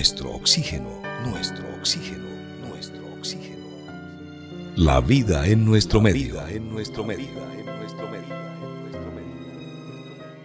nuestro 0.00 0.30
oxígeno, 0.30 0.88
nuestro 1.26 1.62
oxígeno, 1.78 2.24
nuestro 2.66 3.02
oxígeno. 3.18 3.66
La 4.74 4.98
vida 5.02 5.46
en 5.46 5.66
nuestro 5.66 6.00
medio. 6.00 6.40
en 6.48 6.70
nuestro 6.70 7.04
medio. 7.04 7.28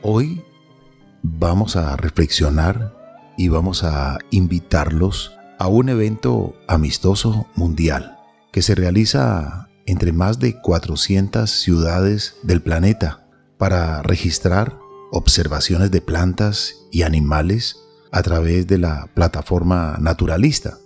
Hoy 0.02 0.44
vamos 1.24 1.78
a 1.78 1.96
reflexionar 1.96 2.94
y 3.38 3.48
vamos 3.48 3.86
a 3.86 4.18
invitarlos 4.30 5.32
a 5.58 5.70
un 5.70 5.88
evento 5.88 6.54
amistoso 6.68 7.48
mundial 7.56 8.18
que 8.52 8.62
se 8.62 8.76
realiza 8.76 9.70
entre 9.86 10.12
más 10.12 10.38
de 10.38 10.60
400 10.60 11.50
ciudades 11.50 12.36
del 12.44 12.62
planeta 12.62 13.26
para 13.58 14.02
registrar 14.02 14.78
observaciones 15.14 15.92
de 15.92 16.02
plantas 16.02 16.76
y 16.92 17.04
animales 17.04 17.85
a 18.16 18.24
través 18.24 18.66
de 18.66 18.78
la 18.78 19.10
plataforma 19.14 19.98
naturalista. 20.00 20.78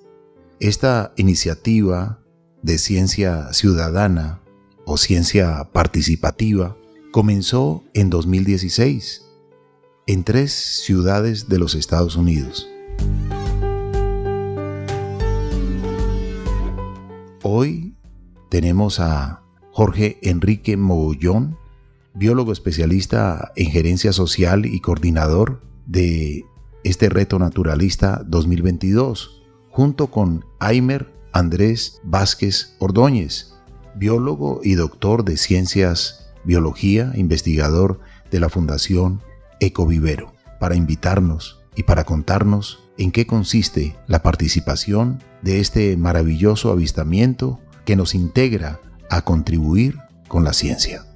Esta 0.59 1.13
iniciativa 1.15 2.23
de 2.63 2.79
ciencia 2.79 3.53
ciudadana 3.53 4.41
o 4.83 4.97
ciencia 4.97 5.69
participativa 5.71 6.75
comenzó 7.11 7.83
en 7.93 8.09
2016 8.09 9.27
en 10.07 10.23
tres 10.23 10.53
ciudades 10.83 11.47
de 11.47 11.59
los 11.59 11.75
Estados 11.75 12.15
Unidos. 12.15 12.67
Hoy 17.43 17.95
tenemos 18.49 18.99
a 18.99 19.43
Jorge 19.71 20.17
Enrique 20.23 20.77
Mogollón, 20.77 21.59
biólogo 22.15 22.51
especialista 22.51 23.51
en 23.55 23.69
gerencia 23.69 24.13
social 24.13 24.65
y 24.65 24.79
coordinador 24.79 25.61
de 25.85 26.43
este 26.83 27.09
reto 27.09 27.39
naturalista 27.39 28.23
2022, 28.25 29.43
junto 29.69 30.07
con 30.07 30.45
Aimer 30.59 31.13
Andrés 31.31 32.01
Vázquez 32.03 32.75
Ordóñez, 32.79 33.53
biólogo 33.95 34.61
y 34.63 34.75
doctor 34.75 35.23
de 35.23 35.37
ciencias 35.37 36.31
biología, 36.43 37.11
investigador 37.15 37.99
de 38.31 38.39
la 38.39 38.49
Fundación 38.49 39.21
Ecovivero, 39.59 40.33
para 40.59 40.75
invitarnos 40.75 41.61
y 41.75 41.83
para 41.83 42.03
contarnos 42.03 42.79
en 42.97 43.11
qué 43.11 43.25
consiste 43.25 43.95
la 44.07 44.23
participación 44.23 45.23
de 45.41 45.59
este 45.59 45.95
maravilloso 45.97 46.71
avistamiento 46.71 47.59
que 47.85 47.95
nos 47.95 48.15
integra 48.15 48.81
a 49.09 49.21
contribuir 49.23 49.97
con 50.27 50.43
la 50.43 50.53
ciencia. 50.53 51.08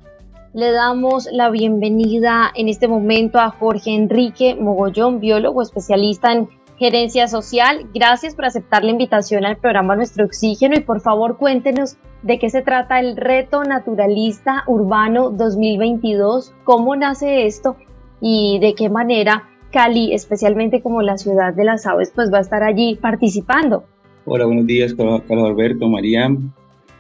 Le 0.54 0.72
damos 0.72 1.28
la 1.32 1.50
bienvenida 1.50 2.52
en 2.54 2.70
este 2.70 2.88
momento 2.88 3.40
a 3.40 3.50
Jorge 3.50 3.96
Enrique 3.96 4.54
Mogollón, 4.54 5.20
biólogo 5.20 5.64
especialista 5.64 6.32
en 6.32 6.48
gerencia 6.78 7.28
social. 7.28 7.88
Gracias 7.92 8.36
por 8.36 8.46
aceptar 8.46 8.84
la 8.84 8.92
invitación 8.92 9.46
al 9.46 9.58
programa 9.58 9.96
Nuestro 9.96 10.26
Oxígeno 10.26 10.76
y 10.76 10.82
por 10.82 11.02
favor 11.02 11.38
cuéntenos 11.38 11.98
de 12.22 12.38
qué 12.38 12.52
se 12.52 12.62
trata 12.62 13.00
el 13.00 13.18
Reto 13.18 13.64
Naturalista 13.64 14.64
Urbano 14.68 15.32
2022, 15.32 16.54
cómo 16.66 16.96
nace 16.96 17.48
esto 17.48 17.76
y 18.22 18.60
de 18.62 18.76
qué 18.76 18.90
manera 18.90 19.50
Cali, 19.72 20.14
especialmente 20.14 20.84
como 20.84 21.02
la 21.02 21.18
ciudad 21.18 21.56
de 21.56 21.64
las 21.64 21.88
aves, 21.88 22.12
pues 22.14 22.32
va 22.32 22.38
a 22.38 22.42
estar 22.42 22.62
allí 22.62 22.94
participando. 22.94 23.86
Hola, 24.26 24.46
buenos 24.46 24.68
días, 24.68 24.94
Carlos 24.94 25.24
Alberto, 25.32 25.90
María. 25.90 26.30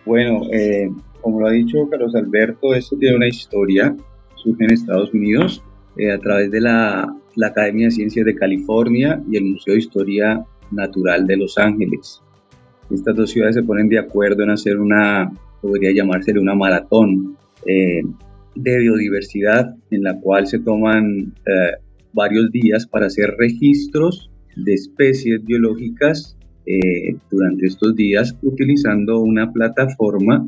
Bueno, 0.07 0.41
eh, 0.51 0.89
como 1.23 1.39
lo 1.39 1.47
ha 1.47 1.51
dicho 1.51 1.89
Carlos 1.89 2.13
Alberto, 2.15 2.75
esto 2.75 2.97
tiene 2.97 3.15
una 3.15 3.27
historia, 3.27 3.95
surge 4.35 4.65
en 4.65 4.71
Estados 4.71 5.13
Unidos 5.13 5.63
eh, 5.97 6.11
a 6.11 6.19
través 6.19 6.51
de 6.51 6.61
la, 6.61 7.15
la, 7.35 7.47
Academia 7.47 7.87
de 7.87 7.91
Ciencias 7.91 8.25
de 8.25 8.35
California 8.35 9.23
y 9.31 9.37
el 9.37 9.45
Museo 9.45 9.73
de 9.73 9.79
Historia 9.79 10.45
Natural 10.71 11.25
de 11.25 11.37
Los 11.37 11.57
Ángeles. 11.57 12.21
Estas 12.91 13.15
dos 13.15 13.31
ciudades 13.31 13.55
se 13.55 13.63
ponen 13.63 13.89
de 13.89 13.99
acuerdo 13.99 14.43
en 14.43 14.51
hacer 14.51 14.77
una, 14.77 15.31
podría 15.61 15.91
llamársele 15.93 16.39
una 16.39 16.55
maratón 16.55 17.37
eh, 17.65 18.03
de 18.55 18.79
biodiversidad 18.79 19.75
en 19.89 20.03
la 20.03 20.19
cual 20.19 20.45
se 20.45 20.59
toman 20.59 21.33
eh, 21.45 21.77
varios 22.11 22.51
días 22.51 22.85
para 22.85 23.07
hacer 23.07 23.35
registros 23.37 24.29
de 24.55 24.73
especies 24.73 25.43
biológicas 25.43 26.37
eh, 26.65 27.15
durante 27.31 27.65
estos 27.65 27.95
días 27.95 28.37
utilizando 28.41 29.19
una 29.19 29.51
plataforma 29.51 30.47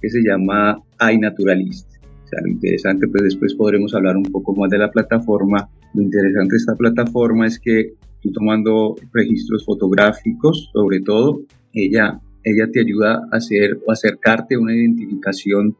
que 0.00 0.10
se 0.10 0.20
llama 0.22 0.82
iNaturalist. 1.12 1.88
O 2.24 2.28
sea, 2.28 2.40
lo 2.44 2.52
interesante, 2.52 3.08
pues 3.08 3.24
después 3.24 3.54
podremos 3.54 3.94
hablar 3.94 4.16
un 4.16 4.24
poco 4.24 4.54
más 4.54 4.70
de 4.70 4.78
la 4.78 4.90
plataforma. 4.90 5.68
Lo 5.94 6.02
interesante 6.02 6.52
de 6.52 6.56
esta 6.56 6.76
plataforma 6.76 7.46
es 7.46 7.58
que 7.58 7.94
tú 8.22 8.30
tomando 8.32 8.94
registros 9.12 9.64
fotográficos, 9.64 10.70
sobre 10.72 11.00
todo, 11.00 11.42
ella, 11.72 12.20
ella 12.44 12.68
te 12.72 12.80
ayuda 12.80 13.22
a 13.32 13.36
hacer 13.36 13.78
o 13.86 13.92
acercarte 13.92 14.54
a 14.54 14.60
una 14.60 14.74
identificación 14.74 15.76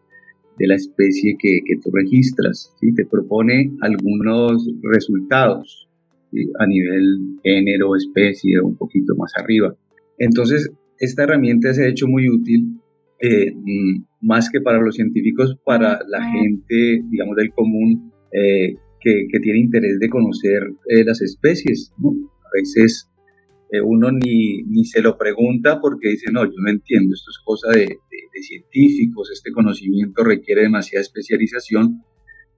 de 0.59 0.67
la 0.67 0.75
especie 0.75 1.37
que, 1.39 1.61
que 1.65 1.77
tú 1.83 1.91
registras. 1.93 2.75
¿sí? 2.81 2.93
Te 2.95 3.07
propone 3.07 3.73
algunos 3.81 4.69
resultados 4.83 5.89
a 6.59 6.67
nivel 6.67 7.39
género, 7.43 7.97
especie, 7.97 8.61
un 8.61 8.77
poquito 8.77 9.15
más 9.17 9.33
arriba. 9.37 9.75
Entonces, 10.19 10.71
esta 10.99 11.25
herramienta 11.25 11.73
se 11.75 11.85
ha 11.85 11.89
hecho 11.89 12.07
muy 12.07 12.29
útil, 12.29 12.79
eh, 13.21 13.53
mm, 13.53 14.05
más 14.21 14.51
que 14.51 14.61
para 14.61 14.81
los 14.81 14.97
científicos, 14.97 15.57
para 15.65 16.01
la 16.09 16.23
gente, 16.33 17.03
digamos, 17.11 17.37
del 17.37 17.51
común, 17.53 18.13
eh, 18.33 18.75
que, 19.01 19.27
que, 19.33 19.41
tiene 19.41 19.61
interés 19.61 19.99
de 19.99 20.09
conocer 20.11 20.63
eh, 20.89 21.05
las 21.05 21.23
especies. 21.23 21.93
¿no? 21.99 22.11
A 22.11 22.51
veces 22.55 23.07
uno 23.85 24.11
ni, 24.11 24.65
ni, 24.65 24.85
se 24.85 25.01
lo 25.01 25.17
pregunta 25.17 25.81
porque 25.81 26.09
dice, 26.09 26.33
no, 26.33 26.45
yo 26.45 26.57
no 26.57 26.71
entiendo, 26.71 27.15
esto 27.15 27.31
es 27.31 27.39
cosa 27.45 27.71
de, 27.71 27.87
de 27.87 28.43
científicos, 28.43 29.31
este 29.33 29.53
conocimiento 29.53 30.25
requiere 30.25 30.63
demasiada 30.63 31.03
especialización, 31.03 32.03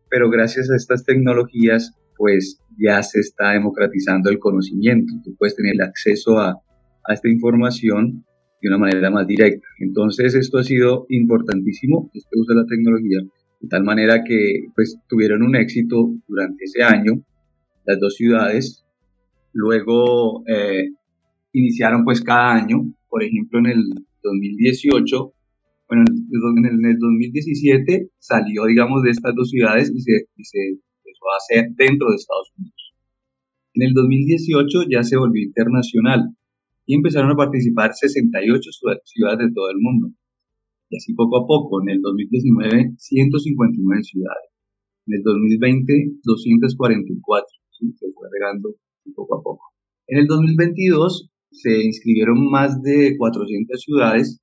pero 0.08 0.30
gracias 0.30 0.70
a 0.70 0.76
estas 0.76 1.04
tecnologías 1.04 1.92
pues 2.16 2.60
ya 2.78 3.02
se 3.02 3.20
está 3.20 3.50
democratizando 3.52 4.30
el 4.30 4.38
conocimiento. 4.38 5.12
Tú 5.24 5.34
puedes 5.36 5.56
tener 5.56 5.80
acceso 5.82 6.38
a, 6.38 6.50
a 6.50 7.14
esta 7.14 7.28
información 7.28 8.24
de 8.62 8.68
una 8.68 8.78
manera 8.78 9.10
más 9.10 9.26
directa. 9.26 9.66
Entonces 9.80 10.34
esto 10.34 10.58
ha 10.58 10.62
sido 10.64 11.06
importantísimo, 11.08 12.10
este 12.14 12.38
uso 12.38 12.54
de 12.54 12.60
la 12.60 12.66
tecnología, 12.66 13.18
de 13.60 13.68
tal 13.68 13.82
manera 13.82 14.22
que 14.24 14.66
pues 14.74 14.96
tuvieron 15.08 15.42
un 15.42 15.56
éxito 15.56 16.14
durante 16.28 16.64
ese 16.64 16.82
año 16.82 17.22
las 17.84 17.98
dos 17.98 18.14
ciudades. 18.14 18.84
Luego 19.52 20.44
eh, 20.46 20.90
iniciaron 21.52 22.04
pues 22.04 22.22
cada 22.22 22.54
año, 22.54 22.94
por 23.08 23.24
ejemplo 23.24 23.58
en 23.58 23.66
el 23.66 23.82
2018, 24.22 25.32
bueno, 25.88 26.04
en 26.08 26.84
el, 26.86 26.98
2017 26.98 28.10
salió 28.18 28.64
digamos 28.66 29.02
de 29.02 29.10
estas 29.10 29.34
dos 29.34 29.50
ciudades 29.50 29.90
y 29.94 30.00
se, 30.00 30.12
y 30.36 30.44
se 30.44 30.58
va 31.22 31.36
a 31.36 31.40
ser 31.48 31.70
dentro 31.74 32.08
de 32.08 32.16
Estados 32.16 32.52
Unidos. 32.56 32.94
En 33.74 33.82
el 33.82 33.92
2018 33.94 34.84
ya 34.90 35.02
se 35.02 35.16
volvió 35.16 35.42
internacional 35.42 36.30
y 36.92 36.94
empezaron 36.94 37.30
a 37.30 37.36
participar 37.36 37.94
68 37.94 38.60
ciudades 39.04 39.38
de 39.38 39.54
todo 39.54 39.70
el 39.70 39.78
mundo. 39.80 40.12
Y 40.90 40.96
así 40.98 41.14
poco 41.14 41.38
a 41.38 41.46
poco, 41.46 41.80
en 41.80 41.88
el 41.88 42.02
2019, 42.02 42.92
159 42.98 44.02
ciudades. 44.02 44.50
En 45.06 45.14
el 45.16 45.22
2020, 45.22 46.20
244. 46.22 47.46
Se 47.96 48.12
fue 48.12 48.28
regando 48.30 48.74
poco 49.16 49.36
a 49.38 49.42
poco. 49.42 49.64
En 50.06 50.18
el 50.18 50.26
2022 50.26 51.30
se 51.50 51.82
inscribieron 51.82 52.50
más 52.50 52.82
de 52.82 53.16
400 53.16 53.80
ciudades 53.80 54.42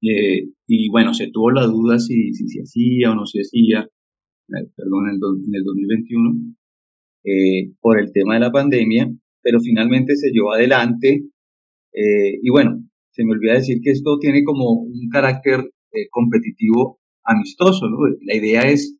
eh, 0.00 0.48
y 0.66 0.88
bueno, 0.88 1.12
se 1.12 1.28
tuvo 1.30 1.50
la 1.50 1.66
duda 1.66 1.98
si, 1.98 2.32
si 2.32 2.48
se 2.48 2.62
hacía 2.62 3.12
o 3.12 3.16
no 3.16 3.26
se 3.26 3.40
hacía. 3.40 3.82
Eh, 3.82 4.66
perdón, 4.74 5.10
en 5.10 5.14
el, 5.54 5.62
2021, 5.62 6.54
eh, 7.24 7.72
por 7.82 8.00
el 8.00 8.12
tema 8.14 8.34
de 8.34 8.40
la 8.40 8.50
pandemia, 8.50 9.12
pero 9.42 9.60
finalmente 9.60 10.16
se 10.16 10.30
llevó 10.30 10.54
adelante. 10.54 11.22
Eh, 11.92 12.38
y 12.42 12.50
bueno, 12.50 12.82
se 13.10 13.24
me 13.24 13.32
olvida 13.32 13.54
decir 13.54 13.78
que 13.82 13.90
esto 13.90 14.18
tiene 14.18 14.44
como 14.44 14.72
un 14.72 15.08
carácter 15.10 15.70
competitivo 16.10 17.00
amistoso. 17.24 17.86
La 18.22 18.36
idea 18.36 18.62
es 18.62 18.96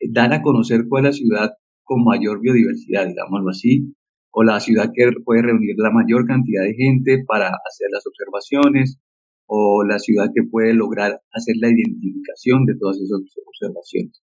dar 0.00 0.32
a 0.32 0.42
conocer 0.42 0.86
cuál 0.88 1.06
es 1.06 1.10
la 1.10 1.18
ciudad 1.18 1.50
con 1.84 2.04
mayor 2.04 2.40
biodiversidad, 2.40 3.06
digámoslo 3.06 3.50
así, 3.50 3.94
o 4.30 4.42
la 4.42 4.60
ciudad 4.60 4.90
que 4.94 5.10
puede 5.24 5.42
reunir 5.42 5.76
la 5.78 5.90
mayor 5.90 6.26
cantidad 6.26 6.62
de 6.62 6.74
gente 6.74 7.24
para 7.26 7.46
hacer 7.46 7.88
las 7.92 8.04
observaciones, 8.06 8.98
o 9.46 9.84
la 9.84 9.98
ciudad 9.98 10.30
que 10.34 10.42
puede 10.42 10.74
lograr 10.74 11.20
hacer 11.32 11.54
la 11.60 11.70
identificación 11.70 12.66
de 12.66 12.74
todas 12.78 12.96
esas 12.96 13.20
observaciones. 13.46 14.20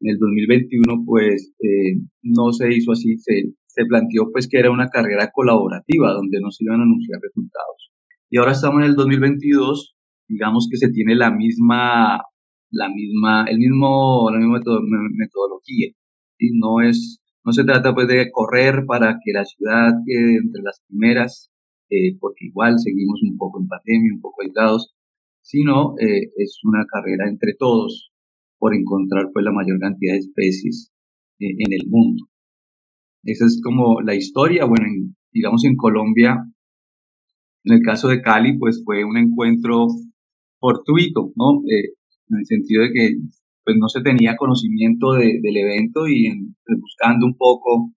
En 0.00 0.10
el 0.10 0.18
2021 0.18 1.04
pues 1.04 1.52
eh, 1.60 2.00
no 2.22 2.52
se 2.52 2.72
hizo 2.74 2.92
así, 2.92 3.18
se, 3.18 3.52
se 3.68 3.84
planteó 3.84 4.30
pues 4.32 4.48
que 4.48 4.58
era 4.58 4.70
una 4.70 4.88
carrera 4.88 5.30
colaborativa 5.32 6.12
donde 6.12 6.40
no 6.40 6.50
se 6.50 6.64
iban 6.64 6.80
a 6.80 6.84
anunciar 6.84 7.20
resultados. 7.22 7.92
Y 8.30 8.38
ahora 8.38 8.52
estamos 8.52 8.82
en 8.82 8.90
el 8.90 8.96
2022, 8.96 9.94
digamos 10.28 10.68
que 10.70 10.78
se 10.78 10.90
tiene 10.90 11.14
la 11.14 11.30
misma, 11.30 12.22
la 12.70 12.88
misma, 12.88 13.44
el 13.48 13.58
mismo, 13.58 14.30
la 14.30 14.38
misma 14.38 14.60
metodología. 15.16 15.88
y 16.38 16.58
No 16.58 16.80
es 16.80 17.20
No 17.44 17.52
se 17.52 17.64
trata 17.64 17.94
pues 17.94 18.08
de 18.08 18.30
correr 18.32 18.84
para 18.86 19.18
que 19.24 19.32
la 19.32 19.44
ciudad 19.44 19.92
quede 20.06 20.36
entre 20.38 20.62
las 20.62 20.82
primeras, 20.88 21.50
eh, 21.90 22.16
porque 22.20 22.46
igual 22.46 22.78
seguimos 22.78 23.20
un 23.22 23.38
poco 23.38 23.60
en 23.60 23.68
pandemia, 23.68 24.14
un 24.14 24.20
poco 24.20 24.42
aislados, 24.42 24.94
sino 25.42 25.94
eh, 25.98 26.30
es 26.36 26.60
una 26.64 26.84
carrera 26.86 27.28
entre 27.28 27.54
todos 27.58 28.10
por 28.58 28.74
encontrar 28.74 29.30
pues 29.32 29.44
la 29.44 29.52
mayor 29.52 29.78
cantidad 29.80 30.12
de 30.14 30.18
especies 30.18 30.92
eh, 31.40 31.54
en 31.58 31.72
el 31.72 31.88
mundo. 31.88 32.28
Esa 33.28 33.44
es 33.44 33.60
como 33.62 34.00
la 34.00 34.14
historia, 34.14 34.64
bueno, 34.64 34.86
digamos 35.32 35.62
en 35.66 35.76
Colombia, 35.76 36.42
en 37.64 37.74
el 37.74 37.82
caso 37.82 38.08
de 38.08 38.22
Cali, 38.22 38.56
pues 38.56 38.82
fue 38.82 39.04
un 39.04 39.18
encuentro 39.18 39.86
fortuito, 40.58 41.30
¿no? 41.36 41.60
en 41.66 42.38
el 42.38 42.46
sentido 42.46 42.84
de 42.84 42.92
que 42.92 43.16
pues 43.64 43.76
no 43.78 43.88
se 43.88 44.00
tenía 44.00 44.36
conocimiento 44.36 45.12
del 45.12 45.56
evento 45.58 46.08
y 46.08 46.30
pues, 46.64 46.80
buscando 46.80 47.26
un 47.26 47.36
poco 47.36 47.92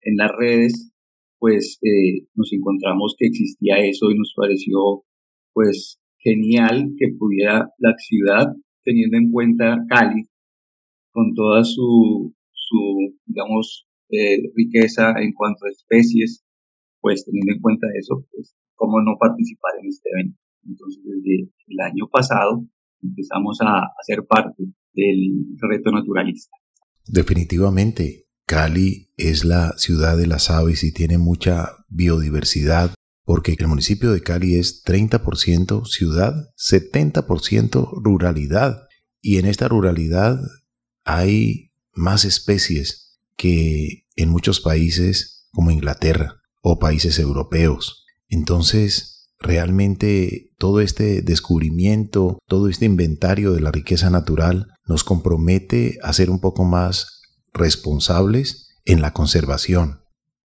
en 0.00 0.16
las 0.16 0.30
redes, 0.38 0.94
pues 1.38 1.78
eh, 1.82 2.26
nos 2.34 2.50
encontramos 2.54 3.16
que 3.18 3.26
existía 3.26 3.76
eso 3.80 4.10
y 4.10 4.16
nos 4.16 4.32
pareció 4.34 5.02
pues 5.52 6.00
genial 6.20 6.94
que 6.96 7.08
pudiera 7.18 7.68
la 7.76 7.94
ciudad, 7.98 8.46
teniendo 8.82 9.18
en 9.18 9.30
cuenta 9.30 9.76
Cali, 9.90 10.24
con 11.12 11.34
toda 11.34 11.64
su, 11.64 12.34
su 12.52 13.14
digamos, 13.26 13.89
eh, 14.10 14.42
riqueza 14.54 15.12
en 15.20 15.32
cuanto 15.32 15.66
a 15.66 15.70
especies, 15.70 16.44
pues 17.00 17.24
teniendo 17.24 17.52
en 17.54 17.60
cuenta 17.60 17.86
eso, 17.98 18.26
pues 18.32 18.54
cómo 18.74 19.00
no 19.00 19.16
participar 19.18 19.72
en 19.82 19.88
este 19.88 20.08
evento. 20.10 20.38
Entonces, 20.66 21.02
desde 21.04 21.50
el 21.68 21.80
año 21.80 22.08
pasado 22.10 22.64
empezamos 23.02 23.58
a 23.62 23.82
hacer 24.00 24.26
parte 24.26 24.64
del 24.94 25.46
reto 25.58 25.90
naturalista. 25.90 26.56
Definitivamente, 27.06 28.26
Cali 28.46 29.10
es 29.16 29.44
la 29.44 29.72
ciudad 29.78 30.16
de 30.16 30.26
las 30.26 30.50
aves 30.50 30.84
y 30.84 30.92
tiene 30.92 31.18
mucha 31.18 31.68
biodiversidad 31.88 32.94
porque 33.24 33.54
el 33.56 33.68
municipio 33.68 34.10
de 34.10 34.22
Cali 34.22 34.56
es 34.56 34.84
30% 34.84 35.86
ciudad, 35.86 36.34
70% 36.56 38.02
ruralidad 38.02 38.88
y 39.20 39.38
en 39.38 39.46
esta 39.46 39.68
ruralidad 39.68 40.40
hay 41.04 41.70
más 41.92 42.24
especies 42.24 43.20
que 43.36 43.99
en 44.16 44.28
muchos 44.28 44.60
países 44.60 45.48
como 45.52 45.70
Inglaterra 45.70 46.40
o 46.62 46.78
países 46.78 47.18
europeos. 47.18 48.04
Entonces, 48.28 49.20
Realmente 49.40 50.52
todo 50.58 50.82
este 50.82 51.22
descubrimiento, 51.22 52.38
todo 52.46 52.68
este 52.68 52.84
inventario 52.84 53.52
de 53.52 53.60
la 53.60 53.72
riqueza 53.72 54.10
natural 54.10 54.68
nos 54.86 55.02
compromete 55.02 55.98
a 56.02 56.12
ser 56.12 56.28
un 56.28 56.40
poco 56.40 56.64
más 56.64 57.22
responsables 57.54 58.76
en 58.84 59.00
la 59.00 59.14
conservación. 59.14 60.02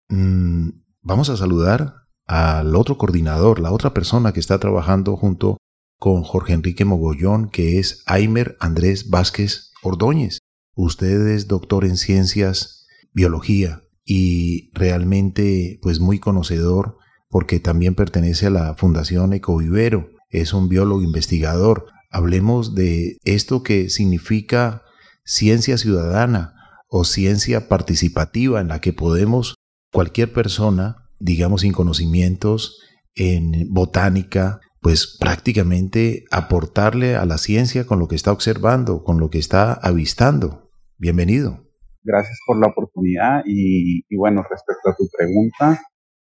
Mm, 0.08 0.70
vamos 1.02 1.30
a 1.30 1.36
saludar 1.36 1.94
al 2.26 2.74
otro 2.76 2.98
coordinador, 2.98 3.60
la 3.60 3.74
otra 3.74 3.94
persona 3.94 4.32
que 4.32 4.40
está 4.40 4.60
trabajando 4.60 5.18
junto 5.18 5.58
con 6.00 6.24
Jorge 6.24 6.54
Enrique 6.54 6.86
Mogollón, 6.86 7.50
que 7.50 7.80
es 7.80 8.02
Aimer 8.06 8.56
Andrés 8.62 9.10
Vázquez 9.10 9.72
Ordóñez. 9.84 10.40
Usted 10.74 11.28
es 11.28 11.50
doctor 11.50 11.84
en 11.84 11.98
ciencias, 11.98 12.85
biología 13.16 13.82
y 14.04 14.70
realmente 14.74 15.80
pues 15.82 16.00
muy 16.00 16.20
conocedor 16.20 16.98
porque 17.30 17.60
también 17.60 17.96
pertenece 17.96 18.48
a 18.48 18.52
la 18.52 18.76
Fundación 18.76 19.34
Ecovivero, 19.34 20.10
es 20.30 20.54
un 20.54 20.70
biólogo 20.70 21.02
investigador. 21.02 21.88
Hablemos 22.12 22.76
de 22.76 23.18
esto 23.24 23.64
que 23.64 23.90
significa 23.90 24.84
ciencia 25.24 25.78
ciudadana 25.78 26.54
o 26.88 27.04
ciencia 27.04 27.68
participativa 27.68 28.62
en 28.62 28.68
la 28.68 28.80
que 28.80 28.94
podemos 28.94 29.56
cualquier 29.92 30.32
persona, 30.32 31.10
digamos 31.20 31.62
sin 31.62 31.74
conocimientos 31.74 32.80
en 33.16 33.74
botánica, 33.74 34.60
pues 34.82 35.18
prácticamente 35.20 36.26
aportarle 36.32 37.16
a 37.16 37.26
la 37.26 37.38
ciencia 37.38 37.88
con 37.88 38.00
lo 38.00 38.08
que 38.08 38.16
está 38.16 38.32
observando, 38.32 39.04
con 39.04 39.20
lo 39.20 39.30
que 39.30 39.40
está 39.40 39.74
avistando. 39.74 40.70
Bienvenido. 40.98 41.65
Gracias 42.06 42.40
por 42.46 42.60
la 42.60 42.68
oportunidad 42.68 43.42
y, 43.48 44.06
y 44.08 44.16
bueno, 44.16 44.44
respecto 44.48 44.92
a 44.92 44.96
tu 44.96 45.08
pregunta, 45.18 45.82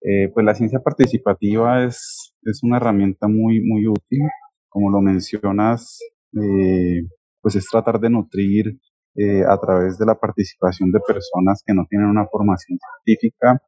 eh, 0.01 0.29
pues 0.31 0.45
la 0.45 0.53
ciencia 0.53 0.79
participativa 0.79 1.83
es, 1.83 2.35
es 2.43 2.61
una 2.63 2.77
herramienta 2.77 3.27
muy, 3.27 3.59
muy 3.59 3.87
útil. 3.87 4.21
Como 4.69 4.91
lo 4.91 5.01
mencionas, 5.01 5.99
eh, 6.33 7.01
pues 7.41 7.55
es 7.55 7.65
tratar 7.71 7.99
de 7.99 8.11
nutrir 8.11 8.77
eh, 9.15 9.43
a 9.47 9.57
través 9.59 9.97
de 9.97 10.05
la 10.05 10.13
participación 10.15 10.91
de 10.91 10.99
personas 10.99 11.63
que 11.65 11.73
no 11.73 11.85
tienen 11.89 12.07
una 12.07 12.27
formación 12.27 12.77
científica 13.03 13.59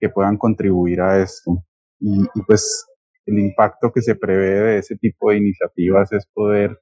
que 0.00 0.08
puedan 0.08 0.38
contribuir 0.38 1.02
a 1.02 1.22
esto. 1.22 1.62
Y, 2.00 2.22
y 2.22 2.42
pues 2.46 2.86
el 3.26 3.38
impacto 3.38 3.92
que 3.92 4.00
se 4.00 4.16
prevé 4.16 4.60
de 4.62 4.78
ese 4.78 4.96
tipo 4.96 5.30
de 5.30 5.38
iniciativas 5.38 6.10
es 6.12 6.26
poder 6.32 6.78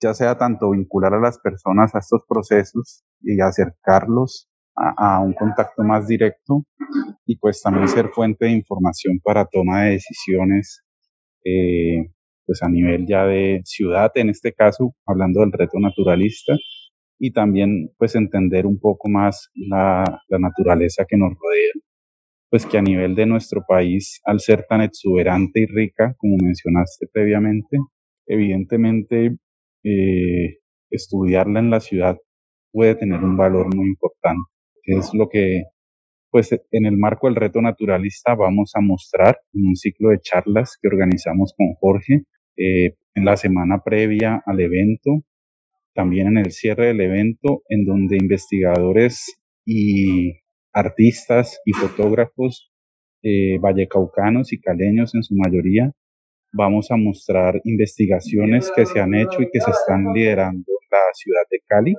ya 0.00 0.14
sea 0.14 0.36
tanto 0.38 0.70
vincular 0.70 1.14
a 1.14 1.20
las 1.20 1.38
personas 1.38 1.94
a 1.94 1.98
estos 1.98 2.22
procesos 2.28 3.04
y 3.20 3.40
acercarlos 3.40 4.48
a, 4.76 5.20
un 5.20 5.34
contacto 5.34 5.82
más 5.82 6.06
directo 6.06 6.64
y 7.26 7.36
pues 7.36 7.60
también 7.60 7.88
ser 7.88 8.08
fuente 8.08 8.46
de 8.46 8.52
información 8.52 9.20
para 9.22 9.44
toma 9.44 9.82
de 9.82 9.90
decisiones 9.92 10.82
eh, 11.44 12.10
pues 12.46 12.62
a 12.62 12.68
nivel 12.68 13.06
ya 13.06 13.26
de 13.26 13.60
ciudad 13.64 14.10
en 14.14 14.30
este 14.30 14.52
caso 14.52 14.94
hablando 15.06 15.40
del 15.40 15.52
reto 15.52 15.78
naturalista 15.78 16.54
y 17.18 17.32
también 17.32 17.90
pues 17.98 18.14
entender 18.14 18.66
un 18.66 18.80
poco 18.80 19.08
más 19.08 19.50
la, 19.54 20.04
la 20.28 20.38
naturaleza 20.38 21.04
que 21.06 21.16
nos 21.16 21.30
rodea 21.30 21.72
pues 22.48 22.66
que 22.66 22.78
a 22.78 22.82
nivel 22.82 23.14
de 23.14 23.26
nuestro 23.26 23.62
país 23.68 24.20
al 24.24 24.40
ser 24.40 24.64
tan 24.68 24.80
exuberante 24.80 25.60
y 25.60 25.66
rica 25.66 26.14
como 26.16 26.36
mencionaste 26.38 27.06
previamente 27.12 27.76
evidentemente 28.26 29.36
eh, 29.84 30.58
estudiarla 30.90 31.60
en 31.60 31.70
la 31.70 31.80
ciudad 31.80 32.18
puede 32.72 32.94
tener 32.94 33.22
un 33.22 33.36
valor 33.36 33.74
muy 33.74 33.86
importante. 33.86 34.50
Es 34.84 35.10
lo 35.14 35.28
que, 35.28 35.64
pues 36.30 36.50
en 36.70 36.86
el 36.86 36.96
marco 36.96 37.26
del 37.26 37.36
reto 37.36 37.60
naturalista 37.60 38.34
vamos 38.34 38.72
a 38.74 38.80
mostrar 38.80 39.38
en 39.52 39.66
un 39.68 39.76
ciclo 39.76 40.10
de 40.10 40.20
charlas 40.20 40.78
que 40.80 40.88
organizamos 40.88 41.54
con 41.56 41.74
Jorge 41.74 42.24
eh, 42.56 42.96
en 43.14 43.24
la 43.24 43.36
semana 43.36 43.82
previa 43.84 44.42
al 44.46 44.60
evento, 44.60 45.22
también 45.94 46.28
en 46.28 46.38
el 46.38 46.52
cierre 46.52 46.86
del 46.86 47.00
evento, 47.00 47.62
en 47.68 47.84
donde 47.84 48.16
investigadores 48.16 49.40
y 49.64 50.40
artistas 50.72 51.60
y 51.64 51.72
fotógrafos 51.72 52.70
eh, 53.22 53.58
vallecaucanos 53.60 54.52
y 54.52 54.60
caleños 54.60 55.14
en 55.14 55.22
su 55.22 55.34
mayoría, 55.34 55.92
vamos 56.52 56.90
a 56.90 56.96
mostrar 56.96 57.60
investigaciones 57.64 58.70
que 58.74 58.86
se 58.86 59.00
han 59.00 59.14
hecho 59.14 59.40
y 59.42 59.50
que 59.50 59.60
se 59.60 59.70
están 59.70 60.12
liderando 60.12 60.64
en 60.68 60.88
la 60.90 60.98
ciudad 61.14 61.42
de 61.50 61.60
Cali 61.66 61.94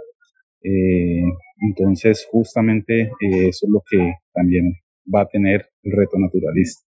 eh, 0.63 1.24
entonces, 1.62 2.27
justamente 2.31 3.01
eh, 3.01 3.48
eso 3.50 3.65
es 3.65 3.70
lo 3.72 3.84
que 3.89 4.13
también 4.34 4.74
va 5.13 5.22
a 5.22 5.27
tener 5.27 5.65
el 5.84 5.91
reto 5.93 6.17
naturalista. 6.17 6.86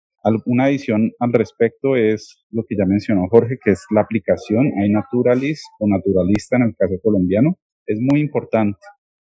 Una 0.46 0.66
adición 0.66 1.12
al 1.20 1.34
respecto 1.34 1.96
es 1.96 2.46
lo 2.52 2.64
que 2.68 2.76
ya 2.78 2.86
mencionó 2.86 3.28
Jorge, 3.28 3.58
que 3.64 3.72
es 3.72 3.84
la 3.90 4.02
aplicación. 4.02 4.72
Hay 4.80 4.90
naturalist 4.90 5.64
o 5.80 5.88
naturalista 5.88 6.58
en 6.58 6.64
el 6.64 6.76
caso 6.78 6.94
colombiano. 7.02 7.58
Es 7.88 8.00
muy 8.00 8.20
importante. 8.22 8.78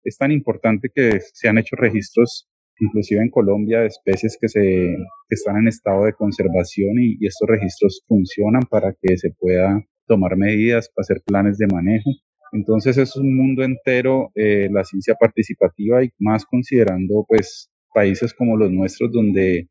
Es 0.04 0.16
tan 0.18 0.30
importante 0.30 0.90
que 0.94 1.18
se 1.20 1.48
han 1.48 1.58
hecho 1.58 1.74
registros, 1.76 2.48
inclusive 2.80 3.22
en 3.22 3.30
Colombia, 3.30 3.84
especies 3.84 4.36
que, 4.40 4.48
se, 4.48 4.60
que 4.60 5.34
están 5.34 5.56
en 5.58 5.68
estado 5.68 6.04
de 6.04 6.12
conservación 6.12 6.98
y, 6.98 7.26
estos 7.26 7.48
registros 7.48 8.02
funcionan 8.06 8.62
para 8.68 8.94
que 9.00 9.16
se 9.16 9.30
pueda 9.38 9.82
tomar 10.06 10.36
medidas, 10.36 10.90
hacer 10.96 11.22
planes 11.24 11.58
de 11.58 11.66
manejo 11.66 12.10
entonces 12.54 12.96
es 12.98 13.16
un 13.16 13.36
mundo 13.36 13.64
entero 13.64 14.30
eh, 14.36 14.68
la 14.70 14.84
ciencia 14.84 15.16
participativa 15.16 16.04
y 16.04 16.10
más 16.20 16.46
considerando 16.46 17.24
pues 17.28 17.68
países 17.92 18.32
como 18.32 18.56
los 18.56 18.70
nuestros 18.70 19.10
donde 19.10 19.68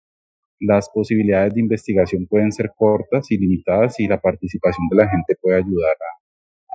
las 0.59 0.89
posibilidades 0.93 1.53
de 1.53 1.61
investigación 1.61 2.27
pueden 2.27 2.51
ser 2.51 2.71
cortas 2.75 3.31
y 3.31 3.37
limitadas 3.37 4.01
y 4.01 4.07
la 4.07 4.19
participación 4.19 4.87
de 4.89 4.97
la 4.97 5.09
gente 5.09 5.37
puede 5.41 5.57
ayudar 5.57 5.95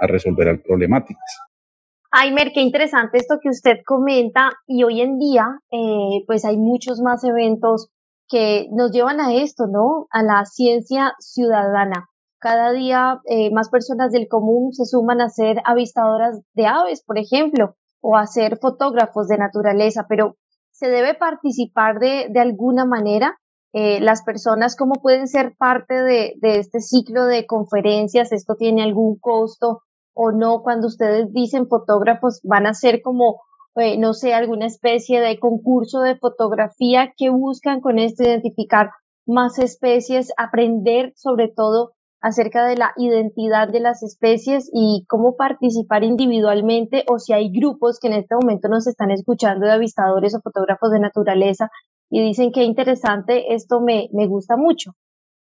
a, 0.01 0.07
resolver 0.07 0.63
problemáticas. 0.63 1.48
Aymer, 2.11 2.53
qué 2.55 2.63
interesante 2.63 3.19
esto 3.19 3.39
que 3.43 3.51
usted 3.51 3.81
comenta 3.85 4.51
y 4.67 4.83
hoy 4.83 5.03
en 5.03 5.19
día 5.19 5.61
eh, 5.71 6.25
pues 6.27 6.47
hay 6.47 6.57
muchos 6.57 7.03
más 7.03 7.23
eventos 7.23 7.91
que 8.29 8.67
nos 8.73 8.93
llevan 8.93 9.21
a 9.21 9.35
esto, 9.35 9.67
¿no? 9.67 10.07
A 10.11 10.23
la 10.23 10.47
ciencia 10.47 11.15
ciudadana. 11.19 12.09
Cada 12.39 12.73
día 12.73 13.21
eh, 13.27 13.53
más 13.53 13.69
personas 13.69 14.11
del 14.11 14.27
común 14.27 14.73
se 14.73 14.87
suman 14.87 15.21
a 15.21 15.29
ser 15.29 15.61
avistadoras 15.65 16.41
de 16.55 16.67
aves, 16.67 17.03
por 17.05 17.19
ejemplo, 17.19 17.75
o 18.01 18.17
a 18.17 18.27
ser 18.27 18.59
fotógrafos 18.59 19.29
de 19.29 19.37
naturaleza, 19.37 20.07
pero 20.09 20.37
se 20.71 20.89
debe 20.89 21.15
participar 21.15 21.99
de, 21.99 22.29
de 22.31 22.41
alguna 22.41 22.87
manera. 22.87 23.37
Eh, 23.75 24.01
las 24.01 24.23
personas, 24.23 24.77
¿cómo 24.77 24.95
pueden 24.95 25.29
ser 25.29 25.55
parte 25.59 26.03
de, 26.03 26.35
de 26.41 26.59
este 26.59 26.81
ciclo 26.81 27.27
de 27.27 27.45
conferencias? 27.45 28.33
¿Esto 28.33 28.55
tiene 28.57 28.83
algún 28.83 29.19
costo 29.19 29.83
o 30.19 30.33
no? 30.33 30.63
Cuando 30.63 30.89
ustedes 30.89 31.33
dicen 31.33 31.69
fotógrafos, 31.69 32.41
van 32.43 32.67
a 32.67 32.75
ser 32.75 33.01
como 33.03 33.41
eh, 33.77 33.97
no 33.97 34.13
sé, 34.13 34.35
alguna 34.35 34.67
especie 34.67 35.21
de 35.21 35.39
concurso 35.39 36.01
de 36.01 36.17
fotografía 36.17 37.13
que 37.17 37.31
buscan 37.31 37.81
con 37.81 38.01
esto 38.01 38.25
identificar 38.25 38.91
más 39.25 39.59
especies, 39.61 40.33
aprender 40.37 41.13
sobre 41.15 41.47
todo 41.49 41.93
acerca 42.21 42.67
de 42.67 42.77
la 42.77 42.93
identidad 42.97 43.69
de 43.69 43.79
las 43.79 44.03
especies 44.03 44.69
y 44.73 45.05
cómo 45.09 45.37
participar 45.37 46.03
individualmente 46.03 47.05
o 47.09 47.21
si 47.21 47.33
hay 47.33 47.53
grupos 47.53 48.01
que 48.01 48.09
en 48.09 48.15
este 48.15 48.35
momento 48.35 48.69
nos 48.69 48.89
están 48.89 49.13
escuchando 49.13 49.67
de 49.67 49.73
avistadores 49.73 50.35
o 50.35 50.41
fotógrafos 50.41 50.91
de 50.91 50.99
naturaleza 50.99 51.71
y 52.11 52.21
dicen 52.21 52.51
que 52.51 52.65
interesante, 52.65 53.55
esto 53.55 53.81
me, 53.81 54.09
me 54.13 54.27
gusta 54.27 54.57
mucho. 54.57 54.95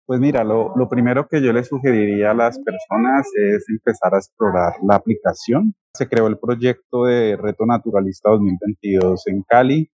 Pues 0.07 0.21
mira, 0.21 0.45
lo, 0.45 0.73
primero 0.89 1.27
que 1.27 1.43
yo 1.43 1.53
le 1.53 1.65
sugeriría 1.65 2.31
a 2.31 2.35
las 2.35 2.61
personas 2.61 3.27
es 3.35 3.69
empezar 3.69 4.15
a 4.15 4.19
explorar 4.19 4.75
la 4.87 4.95
aplicación. 4.95 5.75
Se 5.95 6.09
creó 6.09 6.29
el 6.29 6.39
proyecto 6.39 7.07
de 7.07 7.37
Reto 7.37 7.67
Naturalista 7.67 8.31
2022 8.31 9.27
en 9.27 9.43
Cali, 9.43 9.91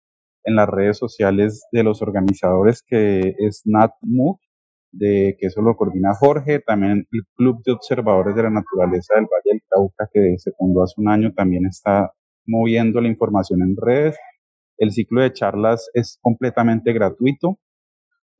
en 0.45 0.57
las 0.57 0.67
redes 0.67 0.97
sociales 0.97 1.67
de 1.73 1.83
los 1.83 2.00
organizadores 2.00 2.83
que 2.87 3.35
es 3.37 3.61
NatMove, 3.67 4.38
de 4.93 5.37
que 5.38 5.49
eso 5.49 5.61
lo 5.61 5.77
coordina 5.77 6.15
Jorge, 6.15 6.61
también 6.61 7.07
el 7.12 7.23
Club 7.37 7.62
de 7.67 7.73
Observadores 7.73 8.35
de 8.35 8.45
la 8.45 8.50
Naturaleza 8.50 9.12
del 9.15 9.25
Valle 9.25 9.50
del 9.53 9.62
Cauca, 9.69 10.09
que 10.11 10.38
se 10.38 10.53
fundó 10.53 10.85
hace 10.85 10.95
un 10.97 11.11
año, 11.11 11.35
también 11.35 11.67
está 11.67 12.15
moviendo 12.47 13.03
la 13.03 13.09
información 13.09 13.61
en 13.61 13.77
redes. 13.77 14.17
El 14.79 14.91
ciclo 14.93 15.21
de 15.21 15.35
charlas 15.35 15.91
es 15.93 16.19
completamente 16.23 16.95
gratuito 16.95 17.59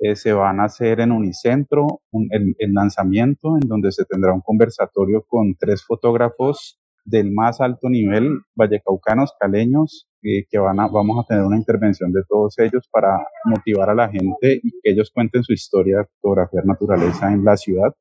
eh, 0.01 0.15
se 0.15 0.33
van 0.33 0.61
a 0.61 0.65
hacer 0.65 1.01
en 1.01 1.11
Unicentro 1.11 2.03
el, 2.31 2.55
lanzamiento 2.73 3.57
en 3.61 3.69
donde 3.69 3.91
se 3.91 4.05
tendrá 4.05 4.33
un 4.33 4.41
conversatorio 4.41 5.25
con 5.27 5.57
tres 5.57 5.85
fotógrafos 5.85 6.79
del 7.05 7.33
más 7.33 7.61
alto 7.61 7.89
nivel, 7.89 8.41
vallecaucanos, 8.55 9.33
caleños, 9.41 10.09
eh, 10.23 10.45
que 10.49 10.59
van 10.59 10.79
a, 10.79 10.89
vamos 10.89 11.25
a 11.25 11.27
tener 11.27 11.45
una 11.45 11.57
intervención 11.57 12.13
de 12.13 12.23
todos 12.29 12.59
ellos 12.59 12.89
para 12.93 13.19
motivar 13.45 13.91
a 13.91 13.95
la 13.95 14.09
gente 14.09 14.61
y 14.63 14.71
que 14.83 14.91
ellos 14.91 15.11
cuenten 15.13 15.43
su 15.43 15.53
historia 15.53 15.99
de 15.99 16.05
fotografía 16.21 16.61
naturaleza 16.65 17.33
en 17.33 17.45
la 17.45 17.57
ciudad. 17.57 17.93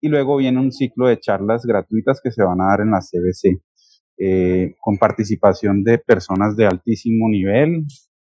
Y 0.00 0.08
luego 0.08 0.36
viene 0.36 0.60
un 0.60 0.72
ciclo 0.72 1.06
de 1.06 1.18
charlas 1.18 1.64
gratuitas 1.64 2.20
que 2.22 2.30
se 2.30 2.44
van 2.44 2.60
a 2.60 2.68
dar 2.68 2.80
en 2.82 2.90
la 2.90 3.00
CBC, 3.00 3.60
eh, 4.18 4.74
con 4.80 4.98
participación 4.98 5.82
de 5.82 5.98
personas 5.98 6.56
de 6.56 6.66
altísimo 6.66 7.28
nivel, 7.28 7.86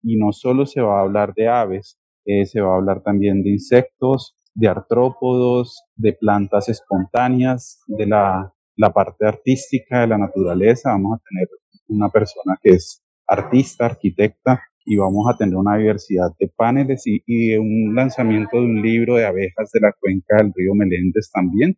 y 0.04 0.18
no 0.18 0.32
solo 0.34 0.66
se 0.66 0.82
va 0.82 1.00
a 1.00 1.04
hablar 1.04 1.34
de 1.36 1.48
aves, 1.48 1.98
eh, 2.28 2.46
se 2.46 2.62
va 2.62 2.74
a 2.74 2.78
hablar 2.78 3.02
también 3.02 3.42
de 3.42 3.52
insectos, 3.52 4.36
de 4.54 4.68
artrópodos, 4.68 5.82
de 5.96 6.14
plantas 6.14 6.68
espontáneas, 6.70 7.82
de 7.88 8.06
la, 8.06 8.54
parte 8.94 9.26
artística 9.26 10.02
de 10.02 10.08
la 10.08 10.18
naturaleza. 10.18 10.92
Vamos 10.92 11.20
a 11.20 11.24
tener 11.30 11.48
una 11.88 12.10
persona 12.10 12.58
que 12.62 12.72
es 12.72 13.02
artista, 13.26 13.86
arquitecta, 13.86 14.62
y 14.86 14.98
vamos 14.98 15.26
a 15.30 15.38
tener 15.38 15.56
una 15.56 15.78
diversidad 15.78 16.30
de 16.40 16.50
paneles 16.56 17.08
y, 17.08 17.22
y, 17.26 17.56
un 17.56 17.96
lanzamiento 17.96 18.58
de 18.58 18.66
un 18.66 18.82
libro 18.82 19.16
de 19.16 19.26
abejas 19.26 19.72
de 19.74 19.80
la 19.82 19.94
cuenca 20.00 20.38
del 20.38 20.54
río 20.56 20.74
Meléndez 20.76 21.30
también 21.32 21.78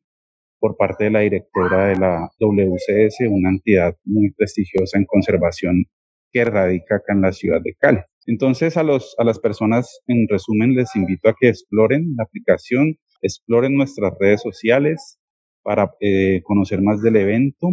por 0.60 0.75
parte 0.77 1.06
de 1.06 1.12
la 1.12 1.20
directora 1.22 1.88
de 1.88 1.96
la 1.96 2.29
WCS, 2.39 3.22
una 3.29 3.50
entidad 3.50 3.96
muy 4.03 4.32
prestigiosa 4.32 4.98
en 4.98 5.06
conservación 5.06 5.86
que 6.32 6.46
radica 6.46 6.98
acá 6.98 7.13
en 7.13 7.22
la 7.22 7.32
ciudad 7.32 7.62
de 7.62 7.75
Cali. 7.79 8.00
Entonces 8.29 8.77
a, 8.77 8.83
los, 8.83 9.15
a 9.17 9.24
las 9.24 9.39
personas, 9.39 10.01
en 10.05 10.27
resumen, 10.27 10.75
les 10.75 10.95
invito 10.95 11.29
a 11.29 11.36
que 11.39 11.50
exploren 11.50 12.13
la 12.15 12.25
aplicación, 12.25 12.95
exploren 13.24 13.74
nuestras 13.75 14.13
redes 14.19 14.43
sociales 14.43 15.17
para 15.63 15.91
eh, 16.00 16.41
conocer 16.43 16.79
más 16.83 17.01
del 17.01 17.15
evento 17.15 17.69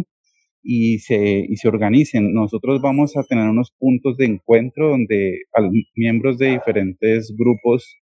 y 0.63 0.97
se, 0.97 1.45
y 1.47 1.55
se 1.57 1.67
organicen. 1.67 2.33
Nosotros 2.33 2.81
vamos 2.81 3.15
a 3.17 3.23
tener 3.23 3.47
unos 3.47 3.71
puntos 3.77 4.17
de 4.17 4.25
encuentro 4.25 4.89
donde 4.89 5.43
miembros 5.95 6.39
de 6.39 6.53
diferentes 6.53 7.31
grupos 7.37 7.95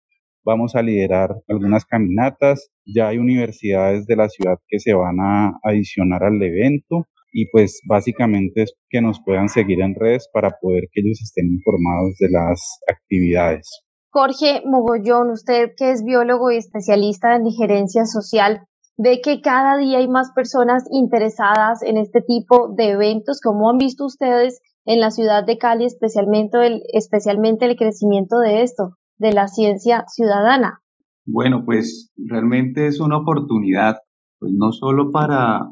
vamos 0.46 0.78
a 0.78 0.82
liderar 0.82 1.36
algunas 1.50 1.84
caminatas. 1.84 2.72
Ya 2.86 3.10
hay 3.10 3.18
universidades 3.18 4.08
de 4.08 4.16
la 4.16 4.30
ciudad 4.30 4.60
que 4.70 4.80
se 4.80 4.94
van 4.94 5.20
a 5.20 5.60
adicionar 5.62 6.24
al 6.24 6.42
evento 6.42 7.06
y 7.36 7.50
pues 7.52 7.82
básicamente 7.86 8.64
es 8.64 8.74
que 8.90 9.02
nos 9.02 9.20
puedan 9.24 9.50
seguir 9.50 9.82
en 9.82 9.94
redes 9.94 10.30
para 10.32 10.52
poder 10.62 10.86
que 10.90 11.02
ellos 11.02 11.20
estén 11.22 11.48
informados 11.48 12.16
de 12.18 12.30
las 12.30 12.80
actividades. 12.90 13.82
Jorge 14.10 14.62
Mogollón, 14.66 15.32
usted 15.32 15.72
que 15.76 15.92
es 15.92 16.06
biólogo 16.06 16.50
y 16.50 16.56
especialista 16.56 17.36
en 17.36 17.52
gerencia 17.52 18.06
social, 18.06 18.62
ve 18.98 19.20
que 19.22 19.42
cada 19.42 19.76
día 19.78 19.98
hay 19.98 20.08
más 20.08 20.32
personas 20.34 20.86
interesadas 20.90 21.84
en 21.84 21.98
este 21.98 22.22
tipo 22.22 22.74
de 22.74 22.92
eventos. 22.92 23.42
¿Cómo 23.44 23.70
han 23.70 23.80
visto 23.80 24.06
ustedes 24.06 24.62
en 24.86 25.02
la 25.02 25.12
ciudad 25.12 25.46
de 25.46 25.58
Cali 25.58 25.84
especialmente 25.84 26.66
el, 26.66 26.84
especialmente 26.94 27.66
el 27.66 27.76
crecimiento 27.76 28.40
de 28.40 28.62
esto, 28.62 28.96
de 29.18 29.34
la 29.34 29.50
ciencia 29.50 30.06
ciudadana? 30.08 30.80
Bueno, 31.26 31.66
pues 31.66 32.14
realmente 32.16 32.88
es 32.88 33.02
una 33.02 33.18
oportunidad, 33.18 33.98
pues 34.40 34.54
no 34.56 34.72
solo 34.72 35.12
para 35.12 35.68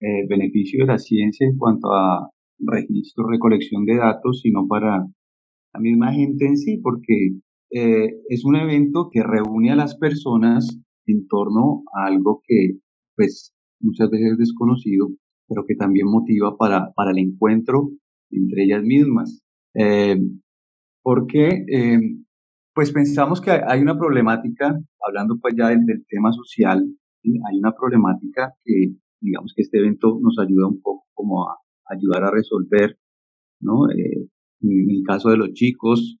eh, 0.00 0.26
beneficio 0.28 0.84
de 0.84 0.92
la 0.92 0.98
ciencia 0.98 1.46
en 1.46 1.56
cuanto 1.56 1.92
a 1.92 2.30
registro, 2.58 3.28
recolección 3.28 3.84
de 3.84 3.96
datos, 3.96 4.40
sino 4.40 4.66
para 4.66 5.06
la 5.74 5.80
misma 5.80 6.12
gente 6.12 6.46
en 6.46 6.56
sí, 6.56 6.78
porque 6.78 7.38
eh, 7.70 8.14
es 8.28 8.44
un 8.44 8.56
evento 8.56 9.10
que 9.12 9.22
reúne 9.22 9.72
a 9.72 9.76
las 9.76 9.96
personas 9.96 10.78
en 11.06 11.26
torno 11.28 11.82
a 11.94 12.06
algo 12.06 12.40
que 12.46 12.78
pues 13.14 13.52
muchas 13.80 14.10
veces 14.10 14.32
es 14.32 14.38
desconocido, 14.38 15.08
pero 15.48 15.64
que 15.66 15.74
también 15.74 16.06
motiva 16.06 16.56
para, 16.56 16.92
para 16.94 17.10
el 17.10 17.18
encuentro 17.18 17.90
entre 18.30 18.64
ellas 18.64 18.82
mismas. 18.82 19.42
Eh, 19.74 20.16
porque 21.02 21.64
eh, 21.70 22.00
pues 22.74 22.92
pensamos 22.92 23.40
que 23.40 23.50
hay 23.50 23.80
una 23.80 23.98
problemática, 23.98 24.78
hablando 25.06 25.38
pues 25.40 25.54
ya 25.56 25.68
del, 25.68 26.04
tema 26.08 26.32
social, 26.32 26.84
hay 27.24 27.58
una 27.58 27.72
problemática 27.72 28.52
que 28.64 28.92
digamos 29.20 29.52
que 29.54 29.62
este 29.62 29.78
evento 29.78 30.18
nos 30.20 30.38
ayuda 30.38 30.68
un 30.68 30.80
poco 30.80 31.06
como 31.14 31.48
a 31.48 31.56
ayudar 31.88 32.24
a 32.24 32.30
resolver, 32.30 32.98
¿no? 33.60 33.88
Eh, 33.90 34.28
en 34.62 34.90
el 34.90 35.02
caso 35.06 35.30
de 35.30 35.36
los 35.36 35.52
chicos, 35.52 36.18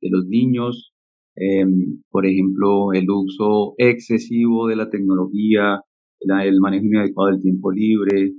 de 0.00 0.10
los 0.10 0.26
niños, 0.26 0.92
em, 1.36 2.02
por 2.10 2.26
ejemplo, 2.26 2.92
el 2.92 3.06
uso 3.10 3.74
excesivo 3.78 4.68
de 4.68 4.76
la 4.76 4.90
tecnología, 4.90 5.82
el 6.20 6.60
manejo 6.60 6.86
inadecuado 6.86 7.30
del 7.30 7.42
tiempo 7.42 7.70
libre. 7.72 8.32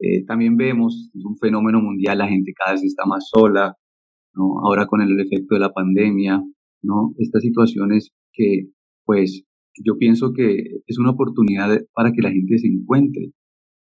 Eh, 0.00 0.24
también 0.26 0.56
vemos, 0.56 1.10
es 1.14 1.24
un 1.24 1.36
fenómeno 1.38 1.80
mundial, 1.80 2.18
la 2.18 2.28
gente 2.28 2.52
cada 2.54 2.72
vez 2.72 2.84
está 2.84 3.06
más 3.06 3.28
sola, 3.28 3.76
¿no? 4.34 4.60
Ahora 4.64 4.86
con 4.86 5.00
el 5.02 5.18
efecto 5.20 5.54
de 5.54 5.60
la 5.60 5.72
pandemia, 5.72 6.42
¿no? 6.82 7.14
Estas 7.18 7.42
situaciones 7.42 8.10
que, 8.32 8.68
pues, 9.04 9.44
yo 9.76 9.96
pienso 9.98 10.32
que 10.32 10.80
es 10.86 10.98
una 10.98 11.10
oportunidad 11.10 11.78
para 11.94 12.12
que 12.12 12.22
la 12.22 12.30
gente 12.30 12.58
se 12.58 12.68
encuentre, 12.68 13.32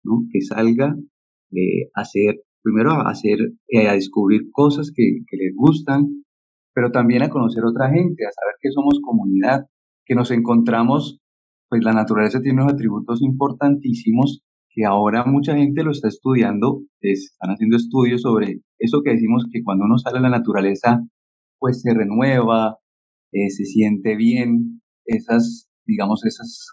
¿no? 0.03 0.25
Que 0.33 0.41
salga 0.41 0.95
eh, 1.53 1.91
a 1.95 2.03
hacer, 2.03 2.43
primero 2.63 2.93
a 2.93 3.11
hacer, 3.11 3.39
eh, 3.69 3.89
a 3.89 3.95
descubrir 3.95 4.51
cosas 4.51 4.93
que, 4.95 5.21
les 5.31 5.55
gustan, 5.55 6.25
pero 6.75 6.91
también 6.91 7.23
a 7.23 7.31
conocer 7.31 7.65
otra 7.65 7.91
gente, 7.91 8.25
a 8.27 8.33
saber 8.33 8.55
que 8.61 8.71
somos 8.73 9.01
comunidad, 9.03 9.67
que 10.05 10.15
nos 10.15 10.31
encontramos, 10.31 11.21
pues 11.69 11.85
la 11.85 11.93
naturaleza 11.93 12.41
tiene 12.41 12.63
unos 12.63 12.75
atributos 12.75 13.23
importantísimos 13.23 14.43
que 14.71 14.85
ahora 14.85 15.25
mucha 15.25 15.55
gente 15.57 15.85
lo 15.85 15.93
está 15.93 16.09
estudiando, 16.09 16.83
están 17.01 17.51
haciendo 17.51 17.77
estudios 17.77 18.23
sobre 18.23 18.61
eso 18.79 19.03
que 19.03 19.13
decimos 19.13 19.47
que 19.53 19.63
cuando 19.63 19.85
uno 19.85 19.99
sale 19.99 20.19
a 20.19 20.23
la 20.23 20.31
naturaleza, 20.31 21.01
pues 21.61 21.81
se 21.81 21.95
renueva, 21.95 22.79
eh, 23.33 23.51
se 23.51 23.65
siente 23.65 24.17
bien, 24.17 24.83
esas 25.07 25.69
digamos, 25.87 26.25
esas 26.25 26.69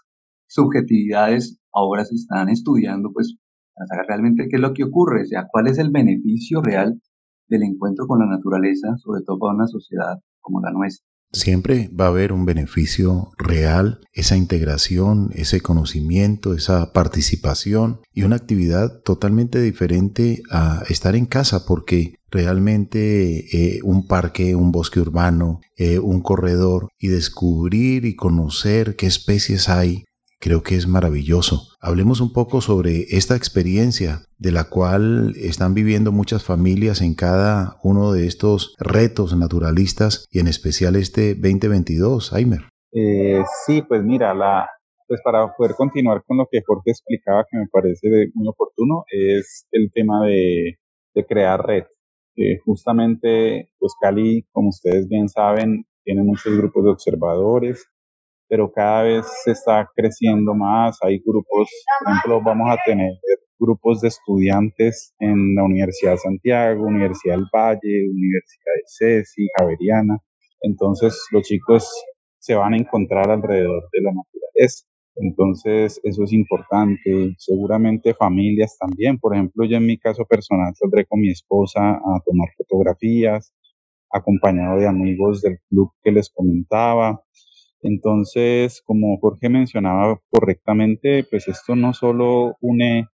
subjetividades 0.46 1.58
ahora 1.72 2.04
se 2.04 2.14
están 2.14 2.48
estudiando, 2.48 3.12
pues, 3.12 3.36
para 3.74 3.86
saber 3.86 4.06
realmente 4.08 4.48
qué 4.50 4.56
es 4.56 4.62
lo 4.62 4.74
que 4.74 4.84
ocurre, 4.84 5.22
o 5.22 5.26
sea, 5.26 5.46
cuál 5.50 5.68
es 5.68 5.78
el 5.78 5.90
beneficio 5.90 6.60
real 6.60 7.00
del 7.48 7.62
encuentro 7.62 8.06
con 8.06 8.18
la 8.18 8.26
naturaleza, 8.26 8.96
sobre 8.98 9.22
todo 9.24 9.38
para 9.38 9.54
una 9.54 9.66
sociedad 9.66 10.18
como 10.40 10.60
la 10.60 10.72
nuestra. 10.72 11.06
Siempre 11.34 11.88
va 11.98 12.06
a 12.06 12.08
haber 12.08 12.30
un 12.32 12.44
beneficio 12.44 13.30
real, 13.38 14.00
esa 14.12 14.36
integración, 14.36 15.30
ese 15.32 15.62
conocimiento, 15.62 16.52
esa 16.52 16.92
participación 16.92 18.00
y 18.12 18.24
una 18.24 18.36
actividad 18.36 19.00
totalmente 19.02 19.58
diferente 19.62 20.42
a 20.50 20.82
estar 20.90 21.16
en 21.16 21.24
casa 21.24 21.64
porque 21.66 22.16
realmente 22.32 23.76
eh, 23.76 23.80
un 23.84 24.08
parque, 24.08 24.56
un 24.56 24.72
bosque 24.72 24.98
urbano, 24.98 25.60
eh, 25.76 25.98
un 26.00 26.22
corredor 26.22 26.88
y 26.98 27.08
descubrir 27.08 28.04
y 28.04 28.16
conocer 28.16 28.96
qué 28.96 29.06
especies 29.06 29.68
hay 29.68 30.04
creo 30.42 30.64
que 30.64 30.74
es 30.74 30.88
maravilloso. 30.88 31.68
Hablemos 31.80 32.20
un 32.20 32.32
poco 32.32 32.60
sobre 32.60 33.02
esta 33.16 33.36
experiencia 33.36 34.22
de 34.38 34.50
la 34.50 34.64
cual 34.64 35.34
están 35.36 35.72
viviendo 35.72 36.10
muchas 36.10 36.42
familias 36.42 37.00
en 37.00 37.14
cada 37.14 37.76
uno 37.84 38.12
de 38.12 38.26
estos 38.26 38.74
retos 38.80 39.36
naturalistas 39.36 40.26
y 40.32 40.40
en 40.40 40.48
especial 40.48 40.96
este 40.96 41.36
2022, 41.36 42.32
Aimer. 42.32 42.62
Eh, 42.92 43.40
sí, 43.64 43.82
pues 43.82 44.02
mira, 44.02 44.34
la, 44.34 44.68
pues 45.06 45.20
para 45.22 45.46
poder 45.54 45.76
continuar 45.76 46.24
con 46.26 46.38
lo 46.38 46.48
que 46.50 46.60
Jorge 46.66 46.90
explicaba, 46.90 47.46
que 47.48 47.58
me 47.58 47.68
parece 47.70 48.08
muy 48.34 48.48
oportuno, 48.48 49.04
es 49.12 49.68
el 49.70 49.92
tema 49.94 50.26
de, 50.26 50.78
de 51.14 51.24
crear 51.24 51.64
red. 51.64 51.84
Eh, 52.36 52.58
justamente, 52.64 53.70
pues 53.78 53.92
Cali, 54.00 54.44
como 54.52 54.70
ustedes 54.70 55.08
bien 55.08 55.28
saben, 55.28 55.84
tiene 56.04 56.22
muchos 56.22 56.56
grupos 56.56 56.84
de 56.84 56.90
observadores, 56.90 57.86
pero 58.48 58.72
cada 58.72 59.02
vez 59.04 59.26
se 59.44 59.52
está 59.52 59.88
creciendo 59.94 60.54
más. 60.54 60.98
Hay 61.02 61.18
grupos, 61.24 61.68
por 62.00 62.12
ejemplo, 62.12 62.42
vamos 62.42 62.70
a 62.70 62.78
tener 62.84 63.12
grupos 63.58 64.00
de 64.00 64.08
estudiantes 64.08 65.14
en 65.20 65.54
la 65.54 65.64
Universidad 65.64 66.12
de 66.12 66.18
Santiago, 66.18 66.86
Universidad 66.86 67.36
del 67.36 67.46
Valle, 67.54 68.08
Universidad 68.10 68.72
de 68.76 68.82
CESI, 68.86 69.48
Javeriana. 69.56 70.18
Entonces 70.62 71.18
los 71.32 71.42
chicos 71.44 71.88
se 72.38 72.54
van 72.56 72.74
a 72.74 72.76
encontrar 72.78 73.30
alrededor 73.30 73.88
de 73.92 74.02
la 74.02 74.12
naturaleza. 74.12 74.86
Entonces 75.16 76.00
eso 76.02 76.24
es 76.24 76.32
importante. 76.32 77.34
Seguramente 77.38 78.14
familias 78.14 78.76
también. 78.78 79.18
Por 79.18 79.34
ejemplo, 79.34 79.64
yo 79.64 79.76
en 79.76 79.86
mi 79.86 79.98
caso 79.98 80.24
personal 80.24 80.72
saldré 80.74 81.06
con 81.06 81.20
mi 81.20 81.30
esposa 81.30 81.80
a 81.96 82.20
tomar 82.24 82.48
fotografías, 82.56 83.54
acompañado 84.10 84.78
de 84.78 84.86
amigos 84.88 85.42
del 85.42 85.58
club 85.68 85.90
que 86.02 86.12
les 86.12 86.30
comentaba. 86.30 87.22
Entonces, 87.82 88.82
como 88.86 89.18
Jorge 89.18 89.48
mencionaba 89.48 90.20
correctamente, 90.30 91.24
pues 91.24 91.48
esto 91.48 91.74
no 91.76 91.92
solo 91.92 92.56
une 92.60 93.08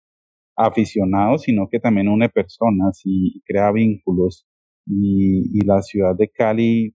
aficionados, 0.57 1.43
sino 1.43 1.69
que 1.69 1.81
también 1.81 2.09
une 2.09 2.29
personas 2.29 3.01
y 3.05 3.43
crea 3.47 3.73
vínculos. 3.73 4.47
Y, 4.87 5.65
la 5.65 5.83
ciudad 5.83 6.15
de 6.15 6.29
Cali, 6.29 6.95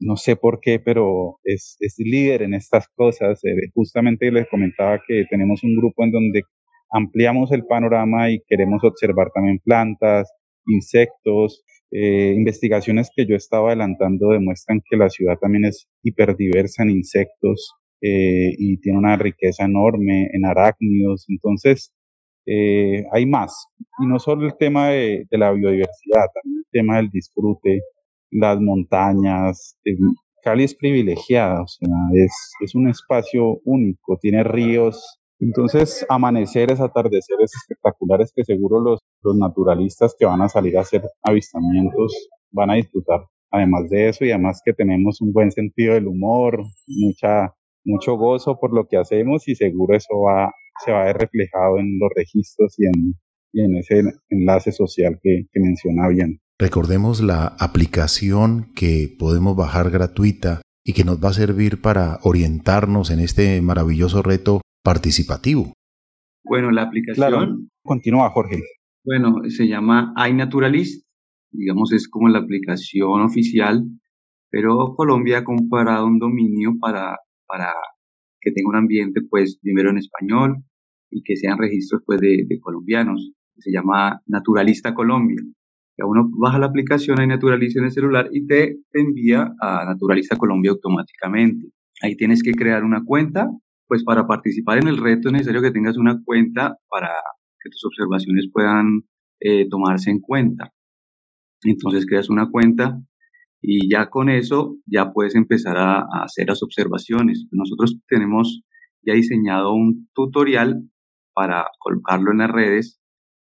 no 0.00 0.16
sé 0.16 0.36
por 0.36 0.60
qué, 0.60 0.80
pero 0.80 1.38
es, 1.44 1.76
es 1.80 1.94
líder 1.98 2.42
en 2.42 2.54
estas 2.54 2.88
cosas. 2.94 3.44
Eh, 3.44 3.70
justamente 3.74 4.30
les 4.30 4.48
comentaba 4.48 5.00
que 5.06 5.24
tenemos 5.30 5.62
un 5.64 5.76
grupo 5.76 6.04
en 6.04 6.12
donde 6.12 6.42
ampliamos 6.90 7.52
el 7.52 7.64
panorama 7.66 8.30
y 8.30 8.40
queremos 8.48 8.82
observar 8.84 9.30
también 9.34 9.58
plantas, 9.64 10.30
insectos. 10.66 11.64
Eh, 11.90 12.34
investigaciones 12.36 13.10
que 13.14 13.26
yo 13.26 13.34
estaba 13.34 13.68
adelantando 13.68 14.30
demuestran 14.30 14.82
que 14.88 14.96
la 14.96 15.08
ciudad 15.08 15.38
también 15.40 15.64
es 15.64 15.88
hiperdiversa 16.02 16.82
en 16.82 16.90
insectos 16.90 17.72
eh, 18.02 18.52
y 18.58 18.78
tiene 18.80 18.98
una 18.98 19.16
riqueza 19.16 19.64
enorme 19.64 20.28
en 20.32 20.44
arácnidos. 20.44 21.24
Entonces, 21.28 21.92
eh, 22.46 23.04
hay 23.12 23.26
más. 23.26 23.66
Y 24.02 24.06
no 24.06 24.18
solo 24.18 24.46
el 24.46 24.56
tema 24.56 24.88
de, 24.88 25.26
la 25.30 25.52
biodiversidad, 25.52 26.26
también 26.34 26.58
el 26.64 26.70
tema 26.70 26.96
del 26.96 27.10
disfrute, 27.10 27.82
las 28.30 28.60
montañas. 28.60 29.78
Cali 30.42 30.64
es 30.64 30.74
privilegiada, 30.74 31.62
o 31.62 31.66
sea, 31.66 31.88
es, 32.14 32.32
es 32.60 32.74
un 32.74 32.88
espacio 32.88 33.60
único, 33.64 34.18
tiene 34.20 34.44
ríos. 34.44 35.18
Entonces, 35.40 36.04
amaneceres, 36.08 36.80
atardeceres 36.80 37.52
espectaculares 37.54 38.32
que 38.34 38.44
seguro 38.44 38.80
los, 38.80 39.00
los 39.22 39.36
naturalistas 39.36 40.14
que 40.18 40.26
van 40.26 40.42
a 40.42 40.48
salir 40.48 40.76
a 40.78 40.82
hacer 40.82 41.02
avistamientos 41.22 42.28
van 42.50 42.70
a 42.70 42.74
disfrutar. 42.74 43.20
Además 43.50 43.88
de 43.88 44.08
eso, 44.08 44.24
y 44.24 44.30
además 44.30 44.60
que 44.64 44.72
tenemos 44.72 45.20
un 45.20 45.32
buen 45.32 45.50
sentido 45.52 45.94
del 45.94 46.08
humor, 46.08 46.62
mucha, 46.86 47.54
mucho 47.84 48.16
gozo 48.16 48.58
por 48.58 48.74
lo 48.74 48.86
que 48.86 48.96
hacemos 48.98 49.48
y 49.48 49.54
seguro 49.54 49.96
eso 49.96 50.20
va 50.20 50.52
se 50.84 50.92
va 50.92 51.02
a 51.02 51.04
ver 51.06 51.18
reflejado 51.18 51.78
en 51.78 51.98
los 51.98 52.10
registros 52.14 52.74
y 52.78 52.86
en, 52.86 53.14
en 53.54 53.76
ese 53.76 54.02
enlace 54.30 54.72
social 54.72 55.18
que, 55.22 55.46
que 55.52 55.60
menciona 55.60 56.08
bien. 56.08 56.40
Recordemos 56.60 57.20
la 57.20 57.54
aplicación 57.60 58.72
que 58.74 59.14
podemos 59.16 59.56
bajar 59.56 59.90
gratuita 59.90 60.60
y 60.84 60.92
que 60.92 61.04
nos 61.04 61.22
va 61.22 61.28
a 61.28 61.34
servir 61.34 61.80
para 61.80 62.18
orientarnos 62.24 63.10
en 63.10 63.20
este 63.20 63.62
maravilloso 63.62 64.22
reto 64.22 64.60
participativo. 64.82 65.72
Bueno, 66.44 66.70
la 66.70 66.82
aplicación. 66.82 67.70
Continúa, 67.84 68.30
Jorge. 68.30 68.62
Bueno, 69.04 69.36
se 69.48 69.68
llama 69.68 70.12
iNaturalist. 70.28 71.06
Digamos, 71.52 71.92
es 71.92 72.08
como 72.08 72.28
la 72.28 72.40
aplicación 72.40 73.22
oficial, 73.22 73.84
pero 74.50 74.94
Colombia 74.96 75.38
ha 75.38 75.44
comparado 75.44 76.06
un 76.06 76.18
dominio 76.18 76.72
para, 76.80 77.16
para 77.46 77.72
que 78.40 78.50
tenga 78.50 78.70
un 78.70 78.76
ambiente, 78.76 79.20
pues, 79.28 79.58
primero 79.62 79.90
en 79.90 79.98
español 79.98 80.56
y 81.10 81.22
que 81.22 81.36
sean 81.36 81.58
registros, 81.58 82.02
pues, 82.04 82.20
de, 82.20 82.46
colombianos. 82.60 83.32
Se 83.58 83.70
llama 83.70 84.20
Naturalista 84.26 84.94
Colombia. 84.94 85.36
Uno 86.06 86.30
baja 86.38 86.58
la 86.58 86.66
aplicación, 86.66 87.20
hay 87.20 87.26
Naturalista 87.26 87.80
en 87.80 87.86
el 87.86 87.92
celular 87.92 88.28
y 88.32 88.46
te, 88.46 88.78
envía 88.92 89.52
a 89.60 89.84
Naturalista 89.84 90.36
Colombia 90.36 90.70
automáticamente. 90.70 91.68
Ahí 92.02 92.16
tienes 92.16 92.42
que 92.42 92.52
crear 92.52 92.84
una 92.84 93.02
cuenta, 93.04 93.48
pues 93.86 94.04
para 94.04 94.26
participar 94.26 94.78
en 94.78 94.88
el 94.88 94.98
reto 94.98 95.28
es 95.28 95.32
necesario 95.32 95.62
que 95.62 95.72
tengas 95.72 95.96
una 95.96 96.20
cuenta 96.24 96.76
para 96.88 97.10
que 97.60 97.70
tus 97.70 97.84
observaciones 97.84 98.48
puedan 98.52 99.02
eh, 99.40 99.68
tomarse 99.68 100.10
en 100.10 100.20
cuenta. 100.20 100.72
Entonces 101.64 102.06
creas 102.06 102.30
una 102.30 102.48
cuenta, 102.48 103.00
y 103.60 103.90
ya 103.90 104.08
con 104.08 104.28
eso 104.28 104.76
ya 104.86 105.12
puedes 105.12 105.34
empezar 105.34 105.76
a, 105.76 106.06
hacer 106.22 106.48
las 106.48 106.62
observaciones. 106.62 107.46
Nosotros 107.50 107.98
tenemos 108.08 108.62
ya 109.02 109.14
diseñado 109.14 109.72
un 109.72 110.08
tutorial 110.14 110.82
para 111.34 111.66
colocarlo 111.78 112.32
en 112.32 112.38
las 112.38 112.50
redes 112.50 112.97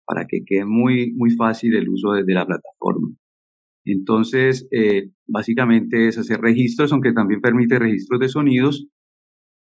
para 0.10 0.26
que 0.26 0.40
quede 0.44 0.66
muy, 0.66 1.14
muy 1.14 1.30
fácil 1.30 1.76
el 1.76 1.88
uso 1.88 2.14
desde 2.14 2.34
la 2.34 2.48
plataforma. 2.48 3.10
Entonces, 3.86 4.68
eh, 4.72 5.12
básicamente 5.28 6.08
es 6.08 6.18
hacer 6.18 6.42
registros, 6.42 6.92
aunque 6.92 7.14
también 7.14 7.42
permite 7.42 7.78
registros 7.78 8.20
de 8.20 8.28
sonidos, 8.28 8.88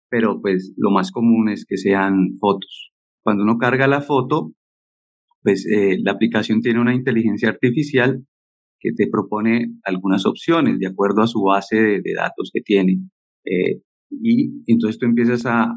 pero 0.09 0.41
pues 0.41 0.75
lo 0.77 0.93
más 0.93 1.11
común 1.11 1.49
es 1.49 1.67
que 1.67 1.77
sean 1.77 2.37
fotos. 2.39 2.93
Cuando 3.25 3.43
uno 3.43 3.59
carga 3.59 3.89
la 3.89 4.01
foto, 4.01 4.53
pues 5.43 5.67
eh, 5.67 5.99
la 6.05 6.13
aplicación 6.13 6.61
tiene 6.61 6.81
una 6.81 6.95
inteligencia 6.95 7.49
artificial 7.49 8.25
que 8.79 8.93
te 8.93 9.09
propone 9.11 9.73
algunas 9.83 10.25
opciones 10.25 10.79
de 10.79 10.87
acuerdo 10.87 11.23
a 11.23 11.27
su 11.27 11.43
base 11.43 11.77
de, 11.77 12.15
datos 12.17 12.53
que 12.55 12.61
tiene. 12.61 13.01
Eh, 13.45 13.83
y 14.09 14.53
entonces 14.69 15.01
tú 15.01 15.07
empiezas 15.07 15.47
a, 15.47 15.73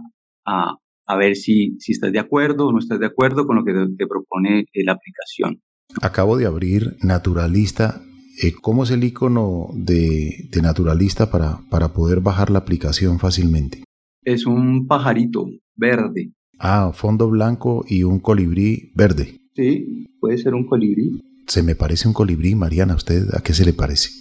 a, 0.46 0.78
a, 1.12 1.18
ver 1.18 1.36
si, 1.36 1.78
si 1.80 1.92
estás 1.92 2.12
de 2.12 2.20
acuerdo 2.20 2.68
o 2.68 2.72
no 2.72 2.80
estás 2.80 3.00
de 3.00 3.06
acuerdo 3.06 3.46
con 3.46 3.58
lo 3.58 3.64
que 3.64 3.74
te, 3.98 4.08
propone 4.08 4.62
eh, 4.62 4.84
la 4.86 4.94
aplicación. 4.94 5.62
Acabo 6.02 6.38
de 6.38 6.46
abrir 6.46 6.98
Naturalista. 7.02 8.02
Eh, 8.42 8.54
¿Cómo 8.62 8.84
es 8.84 8.92
el 8.92 9.04
icono 9.04 9.68
de, 9.74 10.48
de 10.50 10.62
Naturalista 10.62 11.30
para, 11.30 11.60
para 11.70 11.94
poder 11.94 12.22
bajar 12.22 12.50
la 12.50 12.60
aplicación 12.60 13.20
fácilmente? 13.20 13.84
Es 14.24 14.46
un 14.46 14.88
pajarito 14.88 15.48
verde. 15.76 16.32
Ah, 16.60 16.92
fondo 16.94 17.30
blanco 17.30 17.84
y 17.88 18.04
un 18.04 18.20
colibrí 18.20 18.92
verde. 18.96 19.38
Sí, 19.56 20.08
puede 20.20 20.38
ser 20.38 20.54
un 20.54 20.66
colibrí. 20.66 21.20
Se 21.48 21.64
me 21.64 21.76
parece 21.76 22.08
un 22.08 22.14
colibrí, 22.14 22.56
Mariana. 22.56 22.94
¿A 22.94 22.98
usted 22.98 23.34
a 23.34 23.42
qué 23.42 23.54
se 23.54 23.66
le 23.66 23.74
parece? 23.74 24.21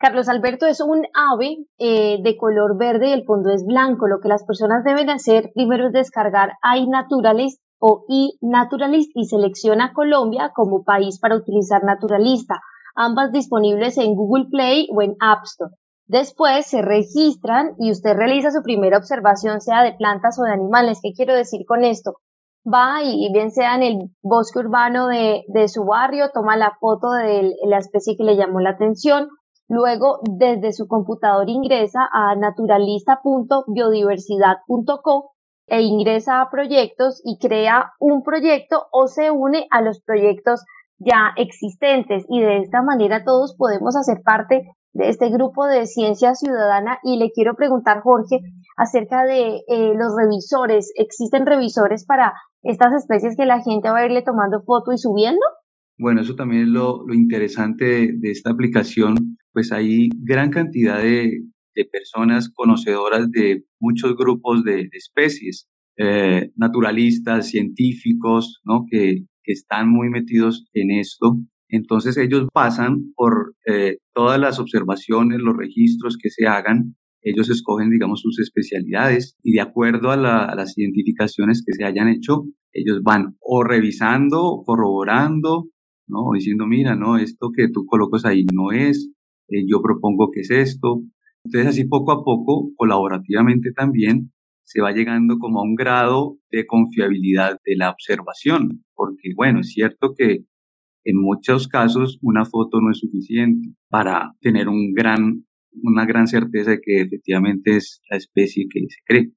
Carlos 0.00 0.30
Alberto 0.30 0.64
es 0.64 0.80
un 0.80 1.02
ave 1.12 1.58
eh, 1.76 2.22
de 2.22 2.36
color 2.38 2.78
verde 2.78 3.08
y 3.08 3.12
el 3.12 3.26
fondo 3.26 3.50
es 3.50 3.66
blanco. 3.66 4.06
Lo 4.08 4.20
que 4.20 4.30
las 4.30 4.44
personas 4.44 4.82
deben 4.82 5.10
hacer 5.10 5.50
primero 5.54 5.88
es 5.88 5.92
descargar 5.92 6.52
iNaturalist 6.74 7.60
o 7.78 8.06
iNaturalist 8.08 9.10
y 9.14 9.26
selecciona 9.26 9.92
Colombia 9.92 10.52
como 10.54 10.84
país 10.84 11.20
para 11.20 11.36
utilizar 11.36 11.84
Naturalista, 11.84 12.60
ambas 12.94 13.30
disponibles 13.30 13.98
en 13.98 14.14
Google 14.14 14.46
Play 14.50 14.88
o 14.90 15.02
en 15.02 15.16
App 15.20 15.44
Store. 15.44 15.74
Después 16.06 16.66
se 16.66 16.80
registran 16.80 17.74
y 17.78 17.90
usted 17.90 18.14
realiza 18.14 18.50
su 18.50 18.62
primera 18.62 18.96
observación, 18.96 19.60
sea 19.60 19.82
de 19.82 19.92
plantas 19.92 20.38
o 20.38 20.44
de 20.44 20.52
animales. 20.52 21.00
¿Qué 21.02 21.12
quiero 21.14 21.34
decir 21.34 21.66
con 21.66 21.84
esto? 21.84 22.14
va 22.62 23.02
y, 23.02 23.32
bien 23.32 23.50
sea 23.50 23.74
en 23.74 23.82
el 23.82 23.98
bosque 24.22 24.58
urbano 24.58 25.08
de, 25.08 25.44
de 25.48 25.66
su 25.68 25.84
barrio, 25.84 26.30
toma 26.32 26.58
la 26.58 26.76
foto 26.78 27.10
de 27.12 27.54
la 27.64 27.78
especie 27.78 28.16
que 28.18 28.24
le 28.24 28.36
llamó 28.36 28.60
la 28.60 28.70
atención, 28.70 29.28
luego 29.70 30.18
desde 30.28 30.72
su 30.72 30.86
computador 30.88 31.48
ingresa 31.48 32.08
a 32.12 32.34
naturalista.biodiversidad.co 32.34 35.30
e 35.68 35.82
ingresa 35.82 36.40
a 36.40 36.50
proyectos 36.50 37.22
y 37.24 37.38
crea 37.38 37.92
un 38.00 38.24
proyecto 38.24 38.88
o 38.90 39.06
se 39.06 39.30
une 39.30 39.68
a 39.70 39.80
los 39.80 40.02
proyectos 40.02 40.64
ya 40.98 41.32
existentes 41.36 42.26
y 42.28 42.40
de 42.40 42.56
esta 42.58 42.82
manera 42.82 43.22
todos 43.24 43.54
podemos 43.56 43.94
hacer 43.96 44.22
parte 44.24 44.66
de 44.92 45.08
este 45.08 45.30
grupo 45.30 45.66
de 45.66 45.86
ciencia 45.86 46.34
ciudadana 46.34 46.98
y 47.04 47.18
le 47.18 47.30
quiero 47.30 47.54
preguntar 47.54 48.00
Jorge 48.02 48.40
acerca 48.76 49.24
de 49.24 49.62
eh, 49.68 49.94
los 49.94 50.16
revisores. 50.16 50.90
¿Existen 50.96 51.46
revisores 51.46 52.04
para 52.04 52.34
estas 52.64 52.92
especies 52.94 53.36
que 53.36 53.46
la 53.46 53.62
gente 53.62 53.88
va 53.88 53.98
a 53.98 54.06
irle 54.06 54.22
tomando 54.22 54.62
foto 54.62 54.90
y 54.90 54.98
subiendo? 54.98 55.46
Bueno, 56.00 56.22
eso 56.22 56.34
también 56.34 56.62
es 56.62 56.68
lo, 56.68 57.04
interesante 57.12 58.10
de, 58.14 58.30
esta 58.30 58.50
aplicación, 58.50 59.36
pues 59.52 59.70
hay 59.70 60.08
gran 60.24 60.50
cantidad 60.50 61.02
de, 61.02 61.42
personas 61.92 62.50
conocedoras 62.54 63.30
de 63.30 63.64
muchos 63.78 64.16
grupos 64.16 64.64
de, 64.64 64.88
especies, 64.92 65.68
eh, 65.98 66.50
naturalistas, 66.56 67.48
científicos, 67.48 68.60
¿no? 68.64 68.86
Que, 68.90 69.24
están 69.44 69.90
muy 69.90 70.10
metidos 70.10 70.68
en 70.74 70.92
esto. 70.92 71.36
Entonces 71.68 72.16
ellos 72.16 72.46
pasan 72.52 73.12
por 73.16 73.56
eh, 73.66 73.96
todas 74.14 74.38
las 74.38 74.60
observaciones, 74.60 75.40
los 75.40 75.56
registros 75.56 76.16
que 76.22 76.30
se 76.30 76.46
hagan 76.46 76.94
ellos 77.22 77.50
escogen, 77.50 77.90
digamos, 77.90 78.20
sus 78.20 78.38
especialidades 78.38 79.36
y 79.42 79.52
de 79.52 79.60
acuerdo 79.60 80.10
a, 80.10 80.16
las 80.16 80.78
identificaciones 80.78 81.64
que 81.66 81.74
se 81.74 81.84
hayan 81.84 82.08
hecho, 82.08 82.44
ellos 82.72 83.02
van 83.02 83.36
o 83.40 83.64
revisando, 83.64 84.62
corroborando, 84.64 85.68
¿no? 86.10 86.32
Diciendo, 86.34 86.66
mira, 86.66 86.96
no, 86.96 87.16
esto 87.16 87.50
que 87.54 87.68
tú 87.68 87.86
colocas 87.86 88.24
ahí 88.24 88.44
no 88.52 88.72
es, 88.72 89.10
eh, 89.48 89.64
yo 89.66 89.80
propongo 89.82 90.30
que 90.30 90.40
es 90.40 90.50
esto. 90.50 91.02
Entonces, 91.44 91.70
así 91.70 91.84
poco 91.84 92.12
a 92.12 92.24
poco, 92.24 92.70
colaborativamente 92.76 93.72
también, 93.72 94.32
se 94.64 94.80
va 94.80 94.92
llegando 94.92 95.38
como 95.38 95.60
a 95.60 95.64
un 95.64 95.74
grado 95.74 96.38
de 96.50 96.66
confiabilidad 96.66 97.58
de 97.64 97.76
la 97.76 97.90
observación, 97.90 98.84
porque 98.94 99.32
bueno, 99.34 99.60
es 99.60 99.72
cierto 99.72 100.14
que 100.16 100.44
en 101.04 101.16
muchos 101.16 101.66
casos 101.66 102.18
una 102.22 102.44
foto 102.44 102.80
no 102.80 102.92
es 102.92 102.98
suficiente 102.98 103.70
para 103.88 104.32
tener 104.40 104.68
un 104.68 104.92
gran, 104.92 105.44
una 105.82 106.06
gran 106.06 106.28
certeza 106.28 106.70
de 106.70 106.80
que 106.80 107.00
efectivamente 107.00 107.76
es 107.76 108.00
la 108.10 108.16
especie 108.16 108.66
que 108.70 108.80
se 108.88 109.00
cree. 109.04 109.32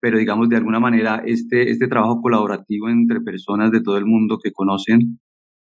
Pero 0.00 0.18
digamos, 0.18 0.48
de 0.48 0.56
alguna 0.56 0.78
manera, 0.78 1.22
este, 1.26 1.70
este 1.70 1.88
trabajo 1.88 2.20
colaborativo 2.20 2.88
entre 2.88 3.20
personas 3.20 3.72
de 3.72 3.80
todo 3.80 3.98
el 3.98 4.06
mundo 4.06 4.38
que 4.42 4.52
conocen 4.52 5.18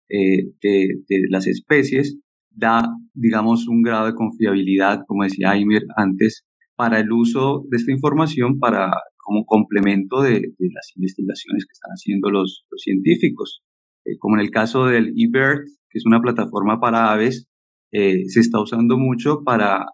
eh, 0.09 0.53
de, 0.63 1.21
las 1.31 1.47
especies 1.47 2.19
da, 2.51 2.89
digamos, 3.15 3.69
un 3.69 3.83
grado 3.83 4.07
de 4.07 4.15
confiabilidad, 4.15 5.05
como 5.07 5.25
decía 5.25 5.51
Aimer 5.51 5.83
antes, 5.97 6.45
para 6.77 7.01
el 7.01 7.13
uso 7.13 7.65
de 7.69 7.77
esta 7.77 7.93
información 7.93 8.59
para 8.59 8.91
como 9.17 9.45
complemento 9.45 10.23
de, 10.23 10.41
las 10.59 10.93
investigaciones 10.97 11.67
que 11.67 11.73
están 11.73 11.91
haciendo 11.91 12.31
los, 12.31 12.65
científicos. 12.77 13.63
Eh, 14.05 14.17
como 14.19 14.37
en 14.37 14.41
el 14.41 14.51
caso 14.51 14.87
del 14.87 15.13
eBird, 15.17 15.65
que 15.91 15.99
es 15.99 16.07
una 16.07 16.21
plataforma 16.21 16.81
para 16.81 17.13
aves, 17.13 17.47
eh, 17.93 18.27
se 18.29 18.41
está 18.41 18.61
usando 18.61 18.97
mucho 18.97 19.43
para, 19.45 19.87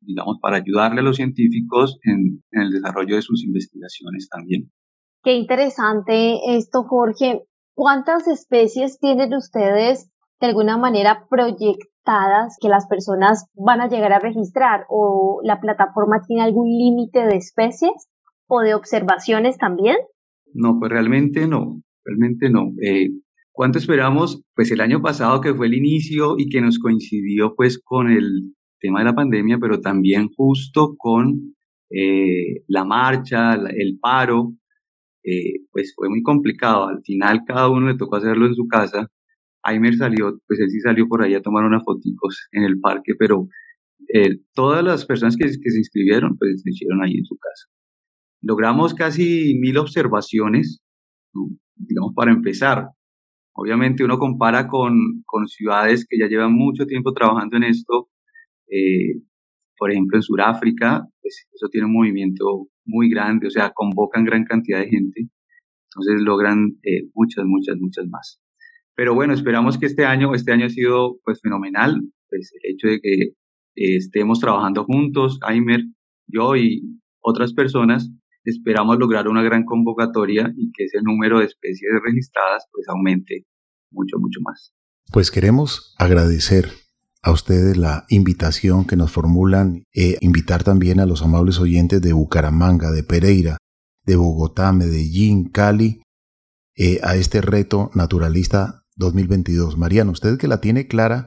digamos, 0.00 0.38
para 0.40 0.56
ayudarle 0.56 1.00
a 1.00 1.04
los 1.04 1.16
científicos 1.16 1.98
en, 2.04 2.42
en 2.52 2.62
el 2.62 2.70
desarrollo 2.70 3.16
de 3.16 3.22
sus 3.22 3.44
investigaciones 3.44 4.28
también. 4.30 4.70
Qué 5.22 5.34
interesante 5.34 6.38
esto, 6.56 6.84
Jorge. 6.84 7.47
¿Cuántas 7.78 8.26
especies 8.26 8.98
tienen 8.98 9.32
ustedes 9.34 10.10
de 10.40 10.48
alguna 10.48 10.76
manera 10.76 11.28
proyectadas 11.30 12.56
que 12.60 12.68
las 12.68 12.88
personas 12.88 13.46
van 13.54 13.80
a 13.80 13.88
llegar 13.88 14.12
a 14.12 14.18
registrar? 14.18 14.84
¿O 14.88 15.38
la 15.44 15.60
plataforma 15.60 16.22
tiene 16.26 16.42
algún 16.42 16.66
límite 16.66 17.20
de 17.20 17.36
especies 17.36 18.08
o 18.48 18.62
de 18.62 18.74
observaciones 18.74 19.58
también? 19.58 19.94
No, 20.52 20.80
pues 20.80 20.90
realmente 20.90 21.46
no, 21.46 21.80
realmente 22.04 22.50
no. 22.50 22.72
Eh, 22.82 23.10
¿Cuánto 23.52 23.78
esperamos? 23.78 24.42
Pues 24.56 24.72
el 24.72 24.80
año 24.80 25.00
pasado 25.00 25.40
que 25.40 25.54
fue 25.54 25.68
el 25.68 25.74
inicio 25.74 26.34
y 26.36 26.48
que 26.48 26.60
nos 26.60 26.80
coincidió 26.80 27.54
pues 27.54 27.80
con 27.80 28.10
el 28.10 28.56
tema 28.80 28.98
de 28.98 29.04
la 29.04 29.14
pandemia, 29.14 29.58
pero 29.60 29.80
también 29.80 30.30
justo 30.36 30.96
con 30.98 31.54
eh, 31.90 32.64
la 32.66 32.84
marcha, 32.84 33.54
el 33.54 34.00
paro, 34.00 34.54
eh, 35.28 35.60
pues 35.72 35.92
fue 35.94 36.08
muy 36.08 36.22
complicado. 36.22 36.88
Al 36.88 37.02
final 37.02 37.42
cada 37.46 37.68
uno 37.68 37.88
le 37.88 37.98
tocó 37.98 38.16
hacerlo 38.16 38.46
en 38.46 38.54
su 38.54 38.66
casa. 38.66 39.08
Aimer 39.62 39.96
salió, 39.96 40.38
pues 40.46 40.60
él 40.60 40.70
sí 40.70 40.80
salió 40.80 41.06
por 41.08 41.22
ahí 41.22 41.34
a 41.34 41.42
tomar 41.42 41.64
unas 41.64 41.84
fotos 41.84 42.48
en 42.52 42.64
el 42.64 42.80
parque, 42.80 43.12
pero 43.18 43.48
eh, 44.14 44.38
todas 44.54 44.82
las 44.84 45.04
personas 45.04 45.36
que, 45.36 45.48
se 45.48 45.78
inscribieron, 45.78 46.38
pues 46.38 46.62
se 46.62 46.70
hicieron 46.70 47.02
ahí 47.02 47.14
en 47.16 47.24
su 47.24 47.36
casa. 47.36 47.66
Logramos 48.42 48.94
casi 48.94 49.58
mil 49.58 49.76
observaciones, 49.78 50.80
digamos, 51.76 52.14
para 52.14 52.32
empezar. 52.32 52.88
Obviamente 53.52 54.04
uno 54.04 54.18
compara 54.18 54.68
con, 54.68 55.22
con 55.26 55.48
ciudades 55.48 56.06
que 56.08 56.18
ya 56.18 56.28
llevan 56.28 56.54
mucho 56.54 56.86
tiempo 56.86 57.12
trabajando 57.12 57.56
en 57.58 57.64
esto. 57.64 58.08
Eh, 58.70 59.20
por 59.76 59.90
ejemplo, 59.92 60.18
en 60.18 60.22
Sudáfrica, 60.22 61.06
pues 61.20 61.46
eso 61.52 61.68
tiene 61.68 61.86
un 61.86 61.94
movimiento 61.94 62.68
muy 62.88 63.08
grande, 63.08 63.46
o 63.46 63.50
sea, 63.50 63.70
convocan 63.74 64.24
gran 64.24 64.44
cantidad 64.44 64.80
de 64.80 64.88
gente. 64.88 65.28
Entonces 65.90 66.22
logran 66.22 66.76
eh, 66.82 67.08
muchas, 67.14 67.44
muchas, 67.44 67.76
muchas 67.78 68.06
más. 68.08 68.40
Pero 68.94 69.14
bueno, 69.14 69.32
esperamos 69.32 69.78
que 69.78 69.86
este 69.86 70.04
año, 70.04 70.34
este 70.34 70.52
año 70.52 70.66
ha 70.66 70.70
sido 70.70 71.18
pues 71.24 71.40
fenomenal, 71.40 72.00
pues 72.28 72.52
el 72.62 72.72
hecho 72.72 72.88
de 72.88 73.00
que 73.00 73.14
eh, 73.14 73.96
estemos 73.96 74.40
trabajando 74.40 74.84
juntos, 74.84 75.38
Aimer, 75.42 75.82
yo 76.26 76.56
y 76.56 76.82
otras 77.20 77.52
personas, 77.52 78.10
esperamos 78.44 78.98
lograr 78.98 79.28
una 79.28 79.42
gran 79.42 79.64
convocatoria 79.64 80.52
y 80.56 80.72
que 80.72 80.84
ese 80.84 81.00
número 81.02 81.38
de 81.38 81.46
especies 81.46 81.90
registradas 82.04 82.66
pues 82.72 82.88
aumente 82.88 83.44
mucho, 83.90 84.18
mucho 84.18 84.40
más. 84.42 84.74
Pues 85.12 85.30
queremos 85.30 85.94
agradecer 85.98 86.70
a 87.28 87.32
ustedes 87.32 87.76
la 87.76 88.06
invitación 88.08 88.86
que 88.86 88.96
nos 88.96 89.10
formulan 89.12 89.84
e 89.92 90.16
invitar 90.22 90.64
también 90.64 90.98
a 90.98 91.04
los 91.04 91.20
amables 91.20 91.58
oyentes 91.58 92.00
de 92.00 92.14
Bucaramanga, 92.14 92.90
de 92.90 93.02
Pereira, 93.02 93.58
de 94.06 94.16
Bogotá, 94.16 94.72
Medellín, 94.72 95.50
Cali, 95.50 96.00
eh, 96.74 97.00
a 97.02 97.16
este 97.16 97.42
reto 97.42 97.90
naturalista 97.94 98.82
2022. 98.96 99.76
Mariano, 99.76 100.12
usted 100.12 100.38
que 100.38 100.48
la 100.48 100.62
tiene 100.62 100.86
clara, 100.86 101.26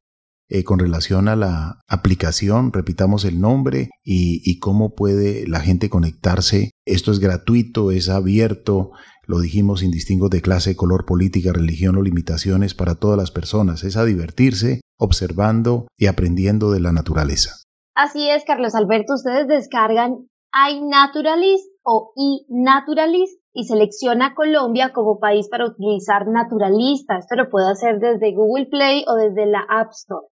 eh, 0.49 0.63
con 0.63 0.79
relación 0.79 1.27
a 1.27 1.35
la 1.35 1.81
aplicación, 1.87 2.73
repitamos 2.73 3.23
el 3.23 3.39
nombre 3.39 3.91
y, 4.03 4.41
y, 4.43 4.57
cómo 4.57 4.95
puede 4.95 5.47
la 5.47 5.59
gente 5.59 5.91
conectarse. 5.91 6.71
Esto 6.83 7.11
es 7.11 7.19
gratuito, 7.19 7.91
es 7.91 8.09
abierto, 8.09 8.89
lo 9.31 9.39
dijimos 9.39 9.79
sin 9.79 9.91
distingo 9.91 10.27
de 10.27 10.41
clase, 10.41 10.75
color, 10.75 11.05
política, 11.05 11.53
religión 11.53 11.95
o 11.95 12.01
limitaciones 12.01 12.75
para 12.75 12.95
todas 12.95 13.17
las 13.17 13.31
personas. 13.31 13.83
Es 13.85 13.95
a 13.95 14.03
divertirse 14.03 14.81
observando 14.99 15.87
y 15.97 16.07
aprendiendo 16.07 16.71
de 16.71 16.81
la 16.81 16.91
naturaleza. 16.91 17.51
Así 17.95 18.29
es, 18.29 18.43
Carlos 18.43 18.75
Alberto, 18.75 19.13
ustedes 19.13 19.47
descargan 19.47 20.27
iNaturalist 20.69 21.65
o 21.83 22.11
iNaturalist 22.15 23.39
y 23.53 23.63
selecciona 23.63 24.35
Colombia 24.35 24.91
como 24.93 25.19
país 25.19 25.47
para 25.49 25.65
utilizar 25.65 26.27
naturalista. 26.27 27.17
Esto 27.17 27.35
lo 27.35 27.49
puede 27.49 27.71
hacer 27.71 27.99
desde 27.99 28.35
Google 28.35 28.67
Play 28.67 29.05
o 29.07 29.15
desde 29.15 29.45
la 29.45 29.65
App 29.69 29.91
Store 29.91 30.27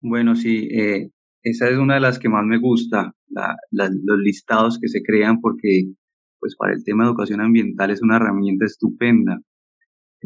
Bueno, 0.00 0.34
sí, 0.34 0.68
eh, 0.72 1.10
esa 1.42 1.68
es 1.68 1.78
una 1.78 1.94
de 1.94 2.00
las 2.00 2.18
que 2.18 2.28
más 2.28 2.44
me 2.44 2.58
gusta, 2.58 3.12
los 3.70 4.18
listados 4.18 4.78
que 4.80 4.88
se 4.88 5.02
crean 5.02 5.40
porque 5.40 5.92
pues 6.40 6.56
para 6.56 6.72
el 6.72 6.82
tema 6.82 7.04
de 7.04 7.10
educación 7.10 7.40
ambiental 7.40 7.90
es 7.90 8.02
una 8.02 8.16
herramienta 8.16 8.64
estupenda. 8.64 9.38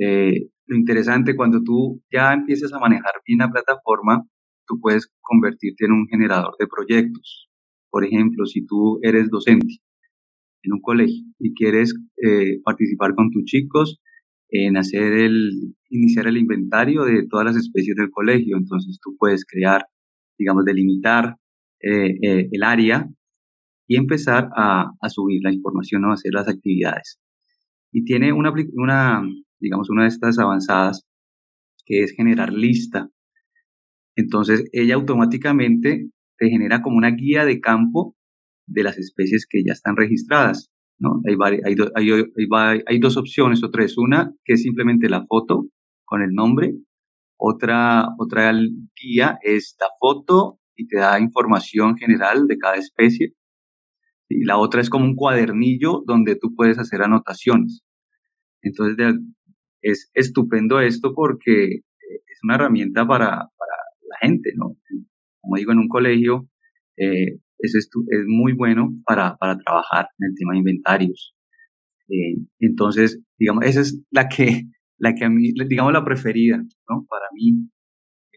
Eh, 0.01 0.49
lo 0.67 0.77
interesante, 0.77 1.37
cuando 1.37 1.63
tú 1.63 2.03
ya 2.11 2.33
empiezas 2.33 2.73
a 2.73 2.79
manejar 2.79 3.13
bien 3.27 3.41
la 3.41 3.51
plataforma, 3.51 4.25
tú 4.67 4.81
puedes 4.81 5.09
convertirte 5.21 5.87
en 5.87 5.93
un 5.93 6.07
generador 6.09 6.55
de 6.59 6.67
proyectos. 6.67 7.49
Por 7.91 8.05
ejemplo, 8.05 8.47
si 8.47 8.67
tú 8.67 8.99
eres 9.03 9.31
docente 9.31 9.79
en 10.63 10.73
un 10.73 10.81
colegio 10.81 11.25
y 11.39 11.55
quieres 11.55 11.95
eh, 12.23 12.61
participar 12.65 13.15
con 13.15 13.31
tus 13.31 13.45
chicos 13.45 14.01
en 14.49 14.77
hacer 14.77 15.13
el, 15.13 15.75
iniciar 15.91 16.27
el 16.27 16.37
inventario 16.37 17.05
de 17.05 17.27
todas 17.29 17.47
las 17.47 17.57
especies 17.57 17.97
del 17.97 18.11
colegio, 18.11 18.57
entonces 18.57 18.99
tú 19.03 19.17
puedes 19.19 19.45
crear, 19.45 19.87
digamos, 20.39 20.65
delimitar 20.65 21.37
eh, 21.81 22.17
eh, 22.23 22.49
el 22.51 22.63
área 22.63 23.09
y 23.89 23.97
empezar 23.97 24.49
a, 24.57 24.91
a, 25.01 25.09
subir 25.09 25.41
la 25.43 25.53
información 25.53 26.05
o 26.05 26.13
hacer 26.13 26.33
las 26.33 26.49
actividades. 26.49 27.19
Y 27.93 28.05
tiene 28.05 28.33
una, 28.33 28.53
una, 28.75 29.23
digamos, 29.61 29.91
una 29.91 30.03
de 30.03 30.09
estas 30.09 30.39
avanzadas, 30.39 31.07
que 31.85 32.03
es 32.03 32.13
generar 32.13 32.53
lista. 32.53 33.09
Entonces, 34.17 34.65
ella 34.73 34.95
automáticamente 34.95 36.09
te 36.39 36.49
genera 36.49 36.83
como 36.83 36.97
una 36.97 37.11
guía 37.11 37.45
de 37.45 37.61
campo 37.61 38.17
de 38.67 38.83
las 38.83 38.99
especies 38.99 39.47
que 39.49 39.63
ya 39.65 39.73
están 39.73 39.97
registradas. 39.97 40.71
¿no? 40.99 41.21
Hay, 41.27 41.37
hay, 41.65 41.77
hay, 41.95 42.83
hay, 42.87 42.99
dos 42.99 43.17
opciones 43.17 43.63
o 43.63 43.71
tres. 43.71 43.97
Una 43.99 44.33
que 44.45 44.55
es 44.55 44.63
simplemente 44.63 45.09
la 45.09 45.25
foto 45.27 45.67
con 46.05 46.23
el 46.23 46.33
nombre. 46.33 46.75
Otra, 47.39 48.09
otra 48.19 48.53
guía 49.01 49.39
es 49.43 49.77
la 49.79 49.89
foto 50.01 50.59
y 50.75 50.87
te 50.89 50.99
da 50.99 51.21
información 51.21 51.97
general 51.97 52.47
de 52.47 52.59
cada 52.59 52.77
especie. 52.77 53.35
Y 54.29 54.45
la 54.45 54.59
otra 54.59 54.81
es 54.81 54.91
como 54.91 55.05
un 55.05 55.15
cuadernillo 55.15 56.03
donde 56.07 56.37
tú 56.37 56.55
puedes 56.55 56.79
hacer 56.79 57.03
anotaciones. 57.03 57.83
Entonces 58.63 59.15
es 59.83 60.11
estupendo 60.15 60.81
esto 60.81 61.13
porque 61.15 61.65
eh, 61.65 61.83
es 62.27 62.39
una 62.43 62.57
herramienta 62.57 63.07
para, 63.07 63.29
para 63.31 63.77
la 64.09 64.29
gente, 64.29 64.53
¿no? 64.57 64.77
Como 65.41 65.57
digo, 65.57 65.73
en 65.73 65.79
un 65.79 65.89
colegio 65.89 66.49
eh, 66.97 67.39
eso 67.59 67.79
es, 67.79 67.91
muy 68.27 68.53
bueno 68.53 68.91
para, 69.05 69.37
para, 69.37 69.57
trabajar 69.59 70.09
en 70.19 70.29
el 70.29 70.35
tema 70.35 70.53
de 70.53 70.59
inventarios. 70.59 71.35
Eh, 72.09 72.37
entonces, 72.61 73.21
digamos, 73.39 73.65
esa 73.65 73.81
es 73.81 74.03
la 74.11 74.29
que, 74.29 74.65
la 74.99 75.15
que 75.15 75.25
a 75.25 75.31
mí, 75.31 75.53
digamos, 75.69 75.93
la 75.93 76.05
preferida, 76.05 76.59
¿no? 76.59 77.07
Para 77.09 77.27
mí, 77.35 77.69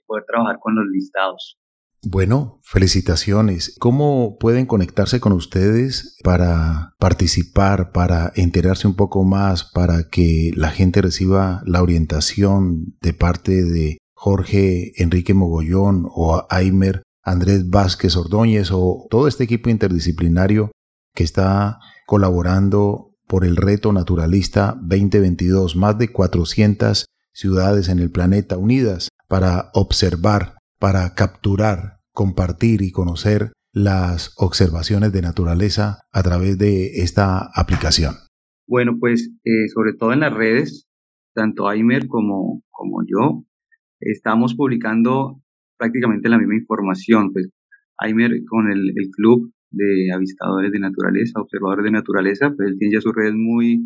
poder 0.05 0.23
trabajar 0.25 0.58
con 0.60 0.75
los 0.75 0.86
listados. 0.91 1.60
Bueno, 2.01 2.62
felicitaciones. 2.63 3.75
¿Cómo 3.77 4.38
pueden 4.39 4.65
conectarse 4.65 5.19
con 5.19 5.34
ustedes 5.34 6.17
para 6.23 6.95
participar, 6.97 7.91
para 7.91 8.32
enterarse 8.36 8.88
un 8.88 8.95
poco 8.95 9.25
más, 9.25 9.69
para 9.71 10.10
que 10.10 10.51
la 10.55 10.69
gente 10.69 11.01
reciba 11.01 11.62
la 11.65 11.84
orientación 11.84 12.95
de 13.01 13.13
parte 13.13 13.63
de 13.63 13.97
Jorge 14.21 14.91
Enrique 15.01 15.34
Mogollón 15.34 16.05
o 16.13 16.45
Aimer 16.49 17.03
Andrés 17.23 17.69
Vázquez 17.69 18.17
Ordóñez 18.17 18.69
o 18.69 19.08
todo 19.10 19.29
este 19.29 19.45
equipo 19.45 19.69
interdisciplinario 19.69 20.71
que 21.15 21.23
está 21.23 21.79
colaborando 22.05 23.13
por 23.27 23.45
el 23.45 23.55
reto 23.55 23.93
naturalista 23.93 24.77
2022, 24.82 25.77
más 25.77 25.97
de 25.97 26.10
400 26.10 27.05
ciudades 27.32 27.88
en 27.88 27.99
el 27.99 28.12
planeta 28.12 28.58
unidas 28.58 29.08
para 29.29 29.69
observar, 29.73 30.58
para 30.79 31.15
capturar, 31.15 31.99
compartir 32.12 32.82
y 32.82 32.91
conocer 32.91 33.53
las 33.71 34.34
observaciones 34.36 35.13
de 35.13 35.21
naturaleza 35.21 36.01
a 36.12 36.23
través 36.23 36.58
de 36.58 37.03
esta 37.03 37.49
aplicación? 37.55 38.15
Bueno, 38.67 38.97
pues 38.99 39.32
eh, 39.45 39.69
sobre 39.73 39.93
todo 39.93 40.12
en 40.12 40.19
las 40.19 40.34
redes, 40.34 40.89
tanto 41.34 41.69
Aimer 41.69 42.08
como, 42.08 42.63
como 42.69 43.03
yo, 43.08 43.45
estamos 44.00 44.56
publicando 44.56 45.42
prácticamente 45.78 46.30
la 46.30 46.38
misma 46.38 46.56
información. 46.56 47.32
Pues 47.34 47.50
Aimer 47.98 48.32
con 48.48 48.72
el, 48.72 48.94
club 49.12 49.52
de 49.72 50.12
avistadores 50.14 50.72
de 50.72 50.80
naturaleza, 50.80 51.42
observadores 51.42 51.84
de 51.84 51.92
naturaleza, 51.92 52.52
pues 52.56 52.70
él 52.70 52.78
tiene 52.80 52.96
ya 52.96 53.02
sus 53.02 53.14
redes 53.14 53.34
muy 53.36 53.82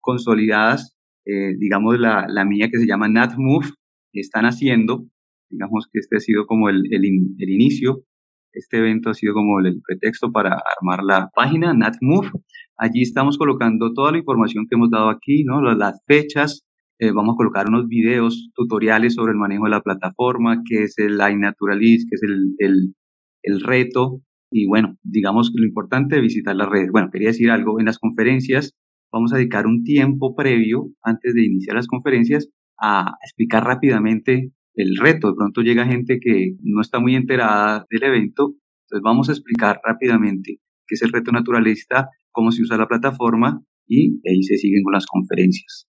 consolidadas. 0.00 0.96
Eh, 1.26 1.54
digamos 1.58 1.98
la, 1.98 2.26
la 2.28 2.44
mía 2.44 2.68
que 2.70 2.78
se 2.78 2.86
llama 2.86 3.08
NatMove, 3.08 3.68
están 4.12 4.44
haciendo, 4.44 5.06
digamos 5.50 5.88
que 5.92 5.98
este 6.00 6.16
ha 6.16 6.20
sido 6.20 6.46
como 6.46 6.68
el, 6.68 6.82
el, 6.90 7.04
el 7.38 7.50
inicio, 7.50 8.04
este 8.52 8.78
evento 8.78 9.10
ha 9.10 9.14
sido 9.14 9.34
como 9.34 9.60
el 9.60 9.80
pretexto 9.86 10.32
para 10.32 10.60
armar 10.78 11.04
la 11.04 11.30
página 11.34 11.74
NatMove. 11.74 12.30
Allí 12.76 13.02
estamos 13.02 13.38
colocando 13.38 13.92
toda 13.92 14.12
la 14.12 14.18
información 14.18 14.66
que 14.68 14.76
hemos 14.76 14.90
dado 14.90 15.10
aquí, 15.10 15.44
¿no? 15.44 15.60
las 15.60 16.00
fechas, 16.06 16.64
eh, 16.98 17.12
vamos 17.12 17.34
a 17.34 17.36
colocar 17.36 17.68
unos 17.68 17.86
videos 17.86 18.50
tutoriales 18.54 19.14
sobre 19.14 19.32
el 19.32 19.38
manejo 19.38 19.64
de 19.64 19.70
la 19.70 19.82
plataforma, 19.82 20.62
qué 20.68 20.82
es 20.84 20.98
el 20.98 21.20
iNaturalist, 21.20 22.08
qué 22.10 22.14
es 22.14 22.22
el, 22.22 22.54
el, 22.58 22.94
el 23.42 23.60
reto. 23.60 24.20
Y 24.50 24.66
bueno, 24.66 24.96
digamos 25.02 25.50
que 25.50 25.60
lo 25.60 25.66
importante 25.66 26.16
es 26.16 26.22
visitar 26.22 26.56
las 26.56 26.68
redes. 26.68 26.90
Bueno, 26.90 27.10
quería 27.12 27.28
decir 27.28 27.50
algo, 27.50 27.78
en 27.78 27.86
las 27.86 27.98
conferencias 27.98 28.74
vamos 29.12 29.32
a 29.32 29.36
dedicar 29.36 29.66
un 29.66 29.84
tiempo 29.84 30.34
previo, 30.34 30.90
antes 31.02 31.34
de 31.34 31.44
iniciar 31.44 31.76
las 31.76 31.86
conferencias, 31.86 32.48
a 32.80 33.14
explicar 33.24 33.64
rápidamente 33.64 34.52
el 34.74 34.96
reto. 34.96 35.28
De 35.28 35.36
pronto 35.36 35.62
llega 35.62 35.86
gente 35.86 36.18
que 36.20 36.56
no 36.62 36.80
está 36.80 37.00
muy 37.00 37.14
enterada 37.14 37.86
del 37.90 38.02
evento, 38.02 38.54
entonces 38.84 39.02
vamos 39.02 39.28
a 39.28 39.32
explicar 39.32 39.80
rápidamente 39.84 40.58
qué 40.86 40.94
es 40.94 41.02
el 41.02 41.12
reto 41.12 41.32
naturalista, 41.32 42.08
cómo 42.32 42.50
se 42.50 42.62
usa 42.62 42.76
la 42.76 42.88
plataforma 42.88 43.62
y 43.86 44.20
ahí 44.28 44.42
se 44.42 44.56
siguen 44.56 44.82
con 44.82 44.92
las 44.94 45.06
conferencias 45.06 45.88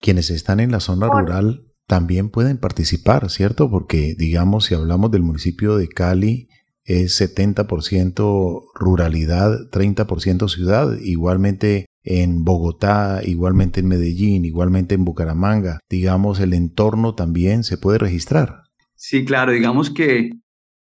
quienes 0.00 0.30
están 0.30 0.60
en 0.60 0.72
la 0.72 0.80
zona 0.80 1.08
rural 1.08 1.66
también 1.86 2.30
pueden 2.30 2.58
participar, 2.58 3.30
¿cierto? 3.30 3.70
Porque, 3.70 4.14
digamos, 4.16 4.66
si 4.66 4.74
hablamos 4.74 5.10
del 5.10 5.22
municipio 5.22 5.76
de 5.76 5.88
Cali, 5.88 6.48
es 6.84 7.20
70% 7.20 8.62
ruralidad, 8.74 9.70
30% 9.70 10.48
ciudad, 10.48 10.96
igualmente 11.00 11.86
en 12.02 12.44
Bogotá, 12.44 13.20
igualmente 13.24 13.80
en 13.80 13.88
Medellín, 13.88 14.44
igualmente 14.44 14.94
en 14.94 15.04
Bucaramanga, 15.04 15.80
digamos, 15.90 16.40
el 16.40 16.54
entorno 16.54 17.14
también 17.14 17.64
se 17.64 17.76
puede 17.76 17.98
registrar. 17.98 18.62
Sí, 18.94 19.24
claro, 19.24 19.52
digamos 19.52 19.90
que 19.90 20.30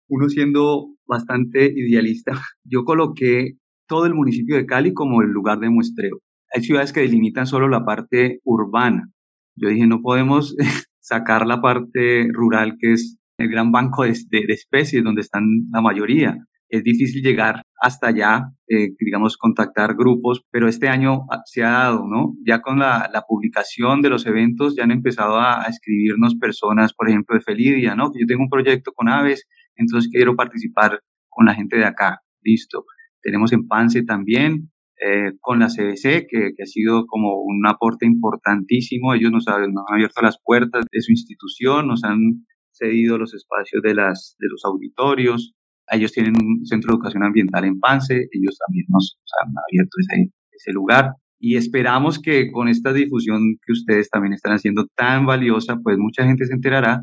uno 0.08 0.28
siendo 0.28 0.94
bastante 1.06 1.72
idealista, 1.74 2.32
yo 2.64 2.84
coloqué 2.84 3.58
todo 3.88 4.06
el 4.06 4.14
municipio 4.14 4.56
de 4.56 4.66
Cali 4.66 4.92
como 4.92 5.22
el 5.22 5.30
lugar 5.30 5.60
de 5.60 5.70
muestreo 5.70 6.20
hay 6.54 6.62
ciudades 6.62 6.92
que 6.92 7.00
delimitan 7.00 7.46
solo 7.46 7.68
la 7.68 7.84
parte 7.84 8.40
urbana. 8.44 9.10
Yo 9.56 9.68
dije, 9.68 9.86
no 9.86 10.02
podemos 10.02 10.56
sacar 11.00 11.46
la 11.46 11.60
parte 11.60 12.28
rural, 12.32 12.76
que 12.78 12.92
es 12.92 13.16
el 13.38 13.48
gran 13.48 13.72
banco 13.72 14.04
de, 14.04 14.10
especies 14.48 15.04
donde 15.04 15.20
están 15.20 15.44
la 15.70 15.80
mayoría. 15.80 16.38
Es 16.68 16.82
difícil 16.82 17.22
llegar 17.22 17.62
hasta 17.80 18.08
allá, 18.08 18.50
eh, 18.68 18.88
digamos, 18.98 19.36
contactar 19.36 19.94
grupos, 19.94 20.42
pero 20.50 20.68
este 20.68 20.88
año 20.88 21.26
se 21.44 21.62
ha 21.62 21.70
dado, 21.70 22.06
¿no? 22.08 22.34
Ya 22.44 22.60
con 22.60 22.80
la, 22.80 23.08
publicación 23.28 24.02
de 24.02 24.10
los 24.10 24.26
eventos 24.26 24.74
ya 24.76 24.84
han 24.84 24.90
empezado 24.90 25.38
a, 25.38 25.62
escribirnos 25.68 26.34
personas, 26.36 26.92
por 26.92 27.08
ejemplo, 27.08 27.36
de 27.36 27.42
Felidia, 27.42 27.94
¿no? 27.94 28.10
Yo 28.18 28.26
tengo 28.26 28.42
un 28.42 28.50
proyecto 28.50 28.92
con 28.92 29.08
aves, 29.08 29.46
entonces 29.76 30.10
quiero 30.10 30.34
participar 30.34 31.00
con 31.28 31.46
la 31.46 31.54
gente 31.54 31.76
de 31.76 31.84
acá. 31.84 32.20
Listo. 32.42 32.84
Tenemos 33.22 33.52
en 33.52 33.66
Pance 33.68 34.02
también, 34.02 34.70
eh, 34.98 35.32
con 35.40 35.58
la 35.58 35.68
CBC, 35.68 36.26
que, 36.28 36.54
ha 36.62 36.66
sido 36.66 37.06
como 37.06 37.42
un 37.42 37.66
aporte 37.66 38.06
importantísimo. 38.06 39.12
Ellos 39.14 39.30
nos 39.30 39.46
han, 39.48 39.74
abierto 39.92 40.22
las 40.22 40.38
puertas 40.42 40.86
de 40.90 41.02
su 41.02 41.12
institución, 41.12 41.86
nos 41.86 42.02
han 42.04 42.46
cedido 42.72 43.18
los 43.18 43.34
espacios 43.34 43.82
de, 43.82 43.94
las, 43.94 44.36
de 44.38 44.48
los 44.48 44.64
auditorios. 44.64 45.54
Ellos 45.90 46.12
tienen 46.12 46.34
un 46.36 46.64
centro 46.64 46.88
de 46.88 46.94
educación 46.96 47.24
ambiental 47.24 47.64
en 47.64 47.78
Pance, 47.78 48.14
ellos 48.14 48.58
también 48.66 48.86
nos, 48.88 49.18
han 49.42 49.52
abierto 49.68 49.96
ese, 50.00 50.32
ese 50.52 50.72
lugar. 50.72 51.12
Y 51.38 51.56
esperamos 51.56 52.18
que 52.18 52.50
con 52.50 52.68
esta 52.68 52.92
difusión 52.92 53.58
que 53.64 53.72
ustedes 53.72 54.08
también 54.08 54.32
están 54.32 54.54
haciendo 54.54 54.86
tan 54.96 55.26
valiosa, 55.26 55.76
pues 55.82 55.98
mucha 55.98 56.24
gente 56.24 56.46
se 56.46 56.54
enterará 56.54 57.02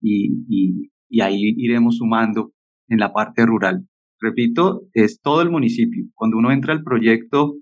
y, 0.00 0.32
y, 0.48 0.90
y 1.08 1.20
ahí 1.20 1.54
iremos 1.58 1.98
sumando 1.98 2.52
en 2.88 2.98
la 2.98 3.12
parte 3.12 3.44
rural 3.44 3.86
repito, 4.20 4.82
es 4.92 5.20
todo 5.20 5.42
el 5.42 5.50
municipio. 5.50 6.04
Cuando 6.14 6.38
uno 6.38 6.50
entra 6.52 6.72
al 6.72 6.82
proyecto 6.82 7.56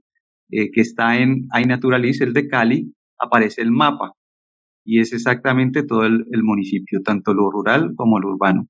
eh, 0.51 0.71
que 0.71 0.81
está 0.81 1.19
en 1.19 1.49
iNaturalis, 1.53 2.21
el 2.21 2.33
de 2.33 2.49
Cali, 2.49 2.95
aparece 3.19 3.63
el 3.63 3.71
mapa 3.73 4.13
y 4.85 5.01
es 5.01 5.13
exactamente 5.13 5.85
todo 5.85 6.05
el, 6.05 6.43
municipio, 6.43 7.01
tanto 7.05 7.35
lo 7.35 7.51
rural 7.51 7.93
como 7.97 8.19
lo 8.19 8.31
urbano. 8.31 8.67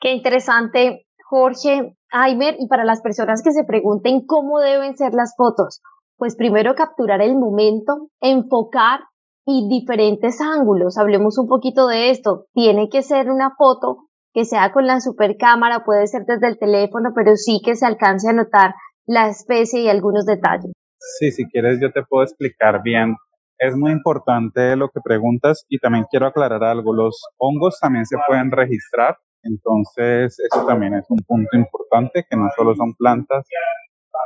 Qué 0.00 0.12
interesante, 0.12 1.06
Jorge, 1.28 1.96
Aimer, 2.10 2.56
y 2.58 2.66
para 2.66 2.84
las 2.84 3.00
personas 3.02 3.42
que 3.42 3.52
se 3.52 3.64
pregunten 3.64 4.26
cómo 4.26 4.60
deben 4.60 4.96
ser 4.96 5.14
las 5.14 5.34
fotos, 5.36 5.80
pues 6.16 6.36
primero 6.36 6.74
capturar 6.74 7.22
el 7.22 7.36
momento, 7.36 8.08
enfocar 8.20 9.00
y 9.46 9.68
diferentes 9.68 10.40
ángulos. 10.40 10.98
Hablemos 10.98 11.38
un 11.38 11.48
poquito 11.48 11.86
de 11.86 12.10
esto. 12.10 12.46
Tiene 12.52 12.88
que 12.88 13.02
ser 13.02 13.30
una 13.30 13.54
foto 13.56 14.08
que 14.34 14.44
sea 14.44 14.72
con 14.72 14.86
la 14.86 15.00
super 15.00 15.36
cámara, 15.38 15.84
puede 15.84 16.06
ser 16.08 16.24
desde 16.26 16.48
el 16.48 16.58
teléfono, 16.58 17.12
pero 17.14 17.36
sí 17.36 17.60
que 17.64 17.76
se 17.76 17.86
alcance 17.86 18.28
a 18.28 18.32
notar 18.32 18.74
la 19.06 19.28
especie 19.28 19.82
y 19.82 19.88
algunos 19.88 20.26
detalles. 20.26 20.72
Sí, 21.18 21.30
si 21.30 21.46
quieres 21.46 21.80
yo 21.80 21.92
te 21.92 22.02
puedo 22.02 22.24
explicar 22.24 22.82
bien. 22.82 23.16
Es 23.58 23.76
muy 23.76 23.92
importante 23.92 24.74
lo 24.74 24.88
que 24.88 25.00
preguntas 25.02 25.64
y 25.68 25.78
también 25.78 26.06
quiero 26.10 26.26
aclarar 26.26 26.64
algo. 26.64 26.92
Los 26.92 27.22
hongos 27.38 27.78
también 27.80 28.04
se 28.06 28.16
pueden 28.26 28.50
registrar, 28.50 29.16
entonces 29.44 30.36
eso 30.40 30.66
también 30.66 30.94
es 30.94 31.06
un 31.08 31.18
punto 31.18 31.56
importante, 31.56 32.26
que 32.28 32.36
no 32.36 32.48
solo 32.56 32.74
son 32.74 32.94
plantas. 32.94 33.46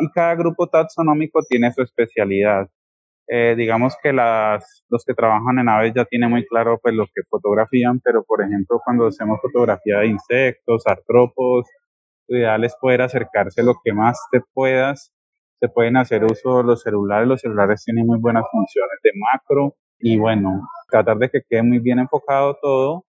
Y 0.01 0.11
cada 0.13 0.35
grupo 0.37 0.69
taxonómico 0.69 1.41
tiene 1.47 1.71
su 1.73 1.83
especialidad. 1.83 2.69
Eh, 3.31 3.55
digamos 3.57 3.95
que 4.03 4.13
las, 4.13 4.85
los 4.89 5.05
que 5.05 5.13
trabajan 5.13 5.59
en 5.59 5.69
aves 5.69 5.93
ya 5.95 6.07
tienen 6.07 6.31
muy 6.31 6.47
claro 6.47 6.79
pues 6.83 6.95
lo 6.95 7.07
que 7.07 7.23
fotografían, 7.29 8.01
pero 8.01 8.25
por 8.25 8.43
ejemplo 8.43 8.81
cuando 8.83 9.07
hacemos 9.07 9.39
fotografía 9.43 9.99
de 9.99 10.07
insectos, 10.09 10.87
artrópodos, 10.87 11.67
lo 12.29 12.39
ideal 12.39 12.65
es 12.65 12.75
poder 12.81 13.03
acercarse 13.03 13.63
lo 13.63 13.75
que 13.85 13.93
más 13.93 14.19
te 14.33 14.41
puedas. 14.55 15.13
Se 15.61 15.69
pueden 15.69 15.97
hacer 15.97 16.25
uso 16.25 16.59
de 16.59 16.65
los 16.65 16.83
celulares, 16.83 17.29
los 17.29 17.41
celulares 17.41 17.85
tienen 17.85 18.07
muy 18.07 18.19
buenas 18.19 18.45
funciones 18.51 18.99
de 19.03 19.11
macro 19.15 19.75
y 19.99 20.17
bueno, 20.19 20.63
tratar 20.91 21.19
de 21.19 21.29
que 21.31 21.43
quede 21.49 21.63
muy 21.63 21.81
bien 21.81 21.99
enfocado 21.99 22.57
todo 22.63 23.05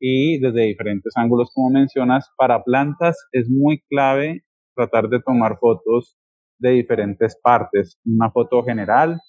y 0.00 0.38
desde 0.40 0.62
diferentes 0.62 1.12
ángulos 1.16 1.50
como 1.54 1.70
mencionas. 1.70 2.30
Para 2.36 2.64
plantas 2.64 3.16
es 3.32 3.48
muy 3.48 3.82
clave 3.88 4.42
tratar 4.74 5.08
de 5.08 5.20
tomar 5.20 5.58
fotos 5.58 6.16
de 6.58 6.70
diferentes 6.70 7.38
partes, 7.42 7.98
una 8.04 8.30
foto 8.30 8.62
general, 8.64 9.20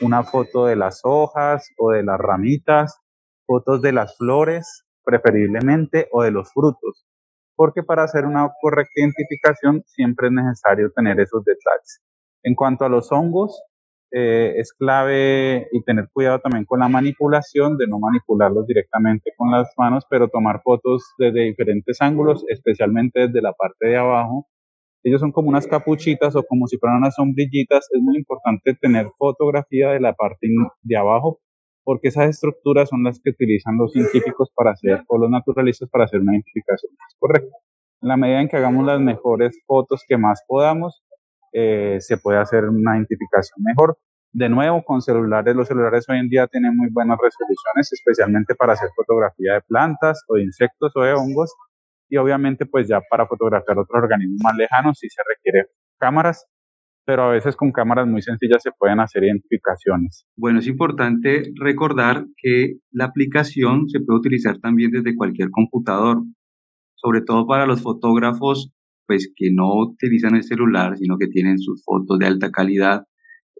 una 0.00 0.22
foto 0.24 0.66
de 0.66 0.76
las 0.76 1.00
hojas 1.04 1.68
o 1.78 1.90
de 1.92 2.02
las 2.02 2.18
ramitas, 2.18 2.98
fotos 3.46 3.82
de 3.82 3.92
las 3.92 4.16
flores 4.16 4.84
preferiblemente 5.04 6.08
o 6.12 6.22
de 6.22 6.30
los 6.30 6.52
frutos, 6.52 7.06
porque 7.56 7.82
para 7.82 8.04
hacer 8.04 8.24
una 8.24 8.50
correcta 8.60 8.92
identificación 8.96 9.82
siempre 9.86 10.28
es 10.28 10.32
necesario 10.32 10.90
tener 10.92 11.20
esos 11.20 11.44
detalles. 11.44 12.00
En 12.42 12.54
cuanto 12.54 12.84
a 12.84 12.88
los 12.88 13.12
hongos, 13.12 13.62
eh, 14.16 14.60
es 14.60 14.72
clave 14.72 15.66
y 15.72 15.82
tener 15.82 16.08
cuidado 16.12 16.38
también 16.38 16.64
con 16.64 16.78
la 16.80 16.88
manipulación, 16.88 17.76
de 17.76 17.88
no 17.88 17.98
manipularlos 17.98 18.66
directamente 18.66 19.32
con 19.36 19.50
las 19.50 19.72
manos, 19.76 20.04
pero 20.08 20.28
tomar 20.28 20.62
fotos 20.62 21.02
desde 21.18 21.40
diferentes 21.40 22.00
ángulos, 22.00 22.44
especialmente 22.48 23.26
desde 23.26 23.42
la 23.42 23.52
parte 23.52 23.88
de 23.88 23.96
abajo. 23.96 24.46
Ellos 25.04 25.20
son 25.20 25.32
como 25.32 25.50
unas 25.50 25.66
capuchitas 25.66 26.34
o 26.34 26.42
como 26.42 26.66
si 26.66 26.78
fueran 26.78 26.98
unas 26.98 27.14
sombrillitas. 27.14 27.88
Es 27.92 28.02
muy 28.02 28.16
importante 28.16 28.74
tener 28.74 29.06
fotografía 29.18 29.90
de 29.90 30.00
la 30.00 30.14
parte 30.14 30.48
de 30.82 30.96
abajo 30.96 31.40
porque 31.84 32.08
esas 32.08 32.30
estructuras 32.30 32.88
son 32.88 33.04
las 33.04 33.20
que 33.20 33.30
utilizan 33.30 33.76
los 33.76 33.92
científicos 33.92 34.50
para 34.54 34.72
hacer, 34.72 35.04
o 35.06 35.18
los 35.18 35.30
naturalistas 35.30 35.88
para 35.90 36.04
hacer 36.04 36.20
una 36.20 36.32
identificación 36.32 36.92
más 36.98 37.14
correcta. 37.18 37.56
En 38.00 38.08
la 38.08 38.16
medida 38.16 38.40
en 38.40 38.48
que 38.48 38.56
hagamos 38.56 38.84
las 38.86 39.00
mejores 39.00 39.58
fotos 39.66 40.02
que 40.08 40.16
más 40.16 40.42
podamos, 40.48 41.02
eh, 41.52 41.98
se 42.00 42.16
puede 42.16 42.38
hacer 42.38 42.64
una 42.64 42.96
identificación 42.96 43.62
mejor. 43.62 43.98
De 44.32 44.48
nuevo, 44.48 44.82
con 44.82 45.00
celulares, 45.00 45.54
los 45.54 45.68
celulares 45.68 46.06
hoy 46.08 46.18
en 46.18 46.28
día 46.28 46.48
tienen 46.48 46.76
muy 46.76 46.88
buenas 46.90 47.18
resoluciones, 47.22 47.92
especialmente 47.92 48.54
para 48.54 48.72
hacer 48.72 48.88
fotografía 48.96 49.54
de 49.54 49.60
plantas 49.60 50.22
o 50.28 50.34
de 50.34 50.42
insectos 50.42 50.92
o 50.96 51.02
de 51.02 51.12
hongos. 51.12 51.54
Y 52.14 52.16
obviamente, 52.16 52.64
pues 52.64 52.86
ya 52.86 53.00
para 53.10 53.26
fotografiar 53.26 53.76
otros 53.76 54.04
organismos 54.04 54.38
más 54.40 54.56
lejanos 54.56 54.96
sí 55.00 55.08
se 55.10 55.20
requiere 55.28 55.66
cámaras, 55.98 56.46
pero 57.04 57.24
a 57.24 57.30
veces 57.30 57.56
con 57.56 57.72
cámaras 57.72 58.06
muy 58.06 58.22
sencillas 58.22 58.62
se 58.62 58.70
pueden 58.70 59.00
hacer 59.00 59.24
identificaciones. 59.24 60.24
Bueno, 60.36 60.60
es 60.60 60.68
importante 60.68 61.50
recordar 61.56 62.24
que 62.36 62.74
la 62.92 63.06
aplicación 63.06 63.88
se 63.88 63.98
puede 63.98 64.20
utilizar 64.20 64.60
también 64.60 64.92
desde 64.92 65.16
cualquier 65.16 65.50
computador, 65.50 66.22
sobre 66.94 67.22
todo 67.22 67.48
para 67.48 67.66
los 67.66 67.82
fotógrafos 67.82 68.72
pues 69.08 69.32
que 69.34 69.50
no 69.52 69.74
utilizan 69.74 70.36
el 70.36 70.44
celular, 70.44 70.96
sino 70.96 71.18
que 71.18 71.26
tienen 71.26 71.58
sus 71.58 71.82
fotos 71.84 72.16
de 72.20 72.26
alta 72.26 72.52
calidad, 72.52 73.02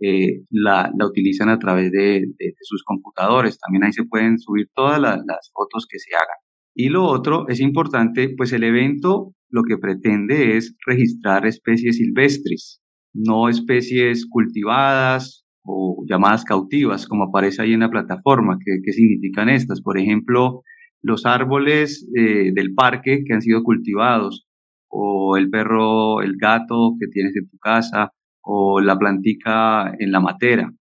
eh, 0.01 0.45
la, 0.49 0.93
la, 0.97 1.07
utilizan 1.07 1.49
a 1.49 1.59
través 1.59 1.91
de, 1.91 2.25
de, 2.39 2.55
sus 2.61 2.85
computadores. 2.85 3.59
También 3.59 3.83
ahí 3.83 3.93
se 3.93 4.05
pueden 4.05 4.39
subir 4.39 4.69
todas 4.77 5.01
las 5.01 5.51
fotos 5.53 5.89
que 5.91 5.99
se 5.99 6.15
hagan. 6.15 6.39
Y 6.75 6.89
lo 6.89 7.05
otro 7.05 7.49
es 7.49 7.61
importante, 7.61 8.35
pues 8.37 8.53
el 8.53 8.65
evento 8.65 9.33
lo 9.49 9.63
que 9.63 9.79
pretende 9.79 10.57
es 10.57 10.75
registrar 10.85 11.47
especies 11.47 11.99
silvestres, 11.99 12.83
no 13.13 13.49
especies 13.49 14.27
cultivadas 14.27 15.45
o 15.63 16.05
llamadas 16.09 16.45
cautivas, 16.45 17.07
como 17.07 17.25
aparece 17.25 17.63
ahí 17.63 17.73
en 17.73 17.81
la 17.81 17.91
plataforma. 17.91 18.59
¿Qué, 18.65 18.81
qué 18.85 18.93
significan 18.93 19.49
estas? 19.49 19.81
Por 19.81 19.99
ejemplo, 19.99 20.63
los 21.01 21.27
árboles 21.27 22.11
eh, 22.17 22.51
del 22.53 22.75
parque 22.75 23.23
que 23.25 23.35
han 23.35 23.43
sido 23.43 23.63
cultivados, 23.63 24.49
o 24.89 25.37
el 25.37 25.51
perro, 25.51 26.23
el 26.23 26.37
gato 26.37 26.95
que 26.99 27.07
tienes 27.09 27.37
en 27.37 27.49
tu 27.49 27.59
casa, 27.59 28.11
o 28.43 28.81
la 28.81 28.99
plantica 28.99 29.95
en 29.99 30.11
la 30.11 30.21
matera. 30.21 30.73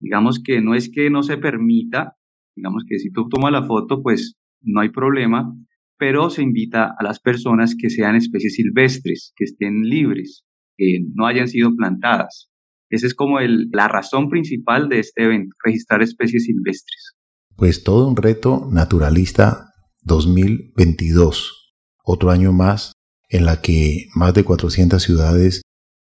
Digamos 0.00 0.40
que 0.42 0.60
no 0.60 0.74
es 0.74 0.90
que 0.90 1.10
no 1.10 1.22
se 1.22 1.38
permita, 1.38 2.14
digamos 2.54 2.84
que 2.88 2.98
si 2.98 3.10
tú 3.10 3.28
tomas 3.28 3.52
la 3.52 3.64
foto, 3.64 4.02
pues 4.02 4.36
no 4.64 4.80
hay 4.80 4.90
problema, 4.90 5.54
pero 5.98 6.30
se 6.30 6.42
invita 6.42 6.94
a 6.98 7.04
las 7.04 7.20
personas 7.20 7.74
que 7.78 7.90
sean 7.90 8.16
especies 8.16 8.54
silvestres, 8.54 9.32
que 9.36 9.44
estén 9.44 9.82
libres, 9.82 10.44
que 10.76 11.00
no 11.14 11.26
hayan 11.26 11.48
sido 11.48 11.74
plantadas. 11.76 12.50
Esa 12.90 13.06
es 13.06 13.14
como 13.14 13.40
el, 13.40 13.68
la 13.72 13.88
razón 13.88 14.28
principal 14.28 14.88
de 14.88 15.00
este 15.00 15.24
evento, 15.24 15.54
registrar 15.64 16.02
especies 16.02 16.44
silvestres. 16.44 17.14
Pues 17.56 17.84
todo 17.84 18.08
un 18.08 18.16
reto 18.16 18.68
naturalista 18.70 19.70
2022, 20.02 21.74
otro 22.04 22.30
año 22.30 22.52
más 22.52 22.92
en 23.28 23.46
la 23.46 23.60
que 23.60 24.06
más 24.14 24.34
de 24.34 24.44
400 24.44 25.02
ciudades 25.02 25.62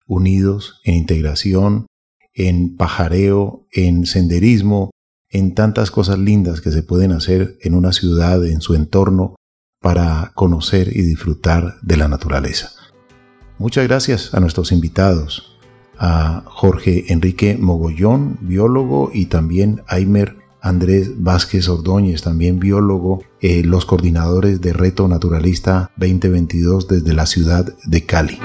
unidos 0.08 0.82
en 0.84 0.96
integración, 0.96 1.86
en 2.34 2.76
pajareo, 2.76 3.68
en 3.72 4.06
senderismo, 4.06 4.90
en 5.34 5.56
tantas 5.56 5.92
cosas 5.92 6.20
lindas 6.20 6.62
que 6.62 6.72
se 6.72 6.84
pueden 6.84 7.12
hacer 7.12 7.58
en 7.62 7.76
una 7.76 7.92
ciudad, 7.92 8.46
en 8.46 8.62
su 8.62 8.76
entorno, 8.76 9.36
para 9.82 10.32
conocer 10.36 10.96
y 10.96 11.02
disfrutar 11.02 11.76
de 11.82 11.98
la 11.98 12.08
naturaleza. 12.08 12.72
Muchas 13.58 13.86
gracias 13.86 14.34
a 14.34 14.40
nuestros 14.40 14.72
invitados, 14.72 15.58
a 15.98 16.44
Jorge 16.46 17.12
Enrique 17.12 17.58
Mogollón, 17.60 18.38
biólogo, 18.42 19.12
y 19.14 19.26
también 19.26 19.82
Aimer 19.88 20.38
Andrés 20.62 21.12
Vázquez 21.18 21.68
Ordóñez, 21.68 22.22
también 22.22 22.60
biólogo, 22.60 23.24
eh, 23.42 23.64
los 23.64 23.86
coordinadores 23.86 24.62
de 24.62 24.72
Reto 24.72 25.08
Naturalista 25.10 25.92
2022 25.98 26.88
desde 26.88 27.14
la 27.14 27.26
ciudad 27.26 27.76
de 27.86 28.06
Cali. 28.06 28.40